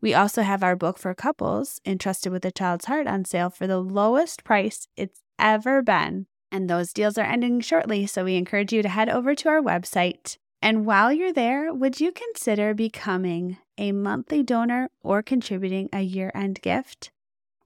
We 0.04 0.12
also 0.12 0.42
have 0.42 0.62
our 0.62 0.76
book 0.76 0.98
for 0.98 1.14
couples, 1.14 1.80
Entrusted 1.86 2.30
with 2.30 2.44
a 2.44 2.50
Child's 2.50 2.84
Heart, 2.84 3.06
on 3.06 3.24
sale 3.24 3.48
for 3.48 3.66
the 3.66 3.80
lowest 3.80 4.44
price 4.44 4.86
it's 4.98 5.22
ever 5.38 5.80
been. 5.80 6.26
And 6.52 6.68
those 6.68 6.92
deals 6.92 7.16
are 7.16 7.24
ending 7.24 7.62
shortly, 7.62 8.06
so 8.06 8.22
we 8.22 8.36
encourage 8.36 8.70
you 8.70 8.82
to 8.82 8.88
head 8.90 9.08
over 9.08 9.34
to 9.34 9.48
our 9.48 9.62
website. 9.62 10.36
And 10.60 10.84
while 10.84 11.10
you're 11.10 11.32
there, 11.32 11.72
would 11.72 12.00
you 12.00 12.12
consider 12.12 12.74
becoming 12.74 13.56
a 13.78 13.92
monthly 13.92 14.42
donor 14.42 14.90
or 15.02 15.22
contributing 15.22 15.88
a 15.90 16.02
year 16.02 16.30
end 16.34 16.60
gift? 16.60 17.10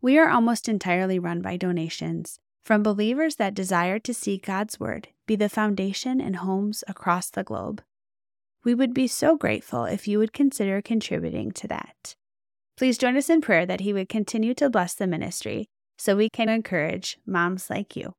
We 0.01 0.17
are 0.17 0.31
almost 0.31 0.69
entirely 0.69 1.19
run 1.19 1.43
by 1.43 1.57
donations 1.57 2.39
from 2.63 2.85
believers 2.85 3.35
that 3.35 3.53
desire 3.53 3.99
to 3.99 4.15
see 4.15 4.39
God's 4.39 4.79
Word 4.79 5.09
be 5.27 5.35
the 5.35 5.49
foundation 5.49 6.21
in 6.21 6.35
homes 6.35 6.85
across 6.87 7.31
the 7.31 7.43
globe. 7.43 7.83
We 8.63 8.77
would 8.77 8.95
be 8.95 9.09
so 9.09 9.37
grateful 9.37 9.87
if 9.87 10.07
you 10.07 10.21
would 10.21 10.33
consider 10.33 10.81
contributing 10.81 11.51
to 11.51 11.67
that. 11.67 12.15
Please 12.79 12.97
join 12.97 13.17
us 13.17 13.29
in 13.29 13.41
prayer 13.41 13.67
that 13.67 13.81
He 13.81 13.93
would 13.93 14.09
continue 14.09 14.55
to 14.55 14.71
bless 14.71 14.95
the 14.95 15.09
ministry 15.09 15.69
so 15.99 16.15
we 16.15 16.31
can 16.31 16.49
encourage 16.49 17.19
moms 17.27 17.69
like 17.69 17.97
you. 17.97 18.13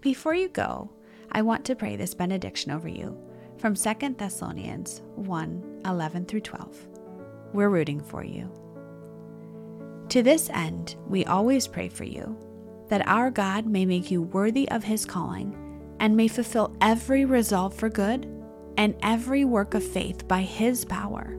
Before 0.00 0.34
you 0.34 0.48
go, 0.48 0.90
I 1.30 1.42
want 1.42 1.66
to 1.66 1.76
pray 1.76 1.94
this 1.94 2.14
benediction 2.14 2.72
over 2.72 2.88
you 2.88 3.18
from 3.58 3.74
2 3.74 4.14
Thessalonians 4.16 5.02
1 5.16 5.82
11 5.84 6.24
through 6.24 6.40
12. 6.40 6.88
We're 7.52 7.68
rooting 7.68 8.00
for 8.00 8.24
you. 8.24 8.50
To 10.08 10.22
this 10.22 10.48
end, 10.48 10.96
we 11.06 11.26
always 11.26 11.68
pray 11.68 11.90
for 11.90 12.04
you, 12.04 12.34
that 12.88 13.06
our 13.06 13.30
God 13.30 13.66
may 13.66 13.84
make 13.84 14.10
you 14.10 14.22
worthy 14.22 14.66
of 14.70 14.84
his 14.84 15.04
calling 15.04 15.54
and 16.00 16.16
may 16.16 16.28
fulfill 16.28 16.74
every 16.80 17.26
resolve 17.26 17.74
for 17.74 17.90
good 17.90 18.24
and 18.78 18.94
every 19.02 19.44
work 19.44 19.74
of 19.74 19.84
faith 19.84 20.26
by 20.26 20.40
his 20.40 20.82
power, 20.86 21.36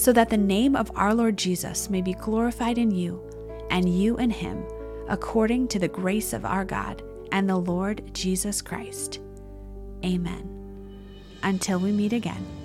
so 0.00 0.14
that 0.14 0.30
the 0.30 0.36
name 0.36 0.74
of 0.74 0.90
our 0.94 1.14
Lord 1.14 1.36
Jesus 1.36 1.90
may 1.90 2.00
be 2.00 2.14
glorified 2.14 2.78
in 2.78 2.90
you 2.90 3.22
and 3.68 3.86
you 3.86 4.16
in 4.16 4.30
him, 4.30 4.64
according 5.08 5.68
to 5.68 5.78
the 5.78 5.88
grace 5.88 6.32
of 6.32 6.46
our 6.46 6.64
God 6.64 7.02
and 7.32 7.46
the 7.46 7.58
Lord 7.58 8.14
Jesus 8.14 8.62
Christ. 8.62 9.20
Amen. 10.02 10.48
Until 11.42 11.80
we 11.80 11.92
meet 11.92 12.14
again. 12.14 12.59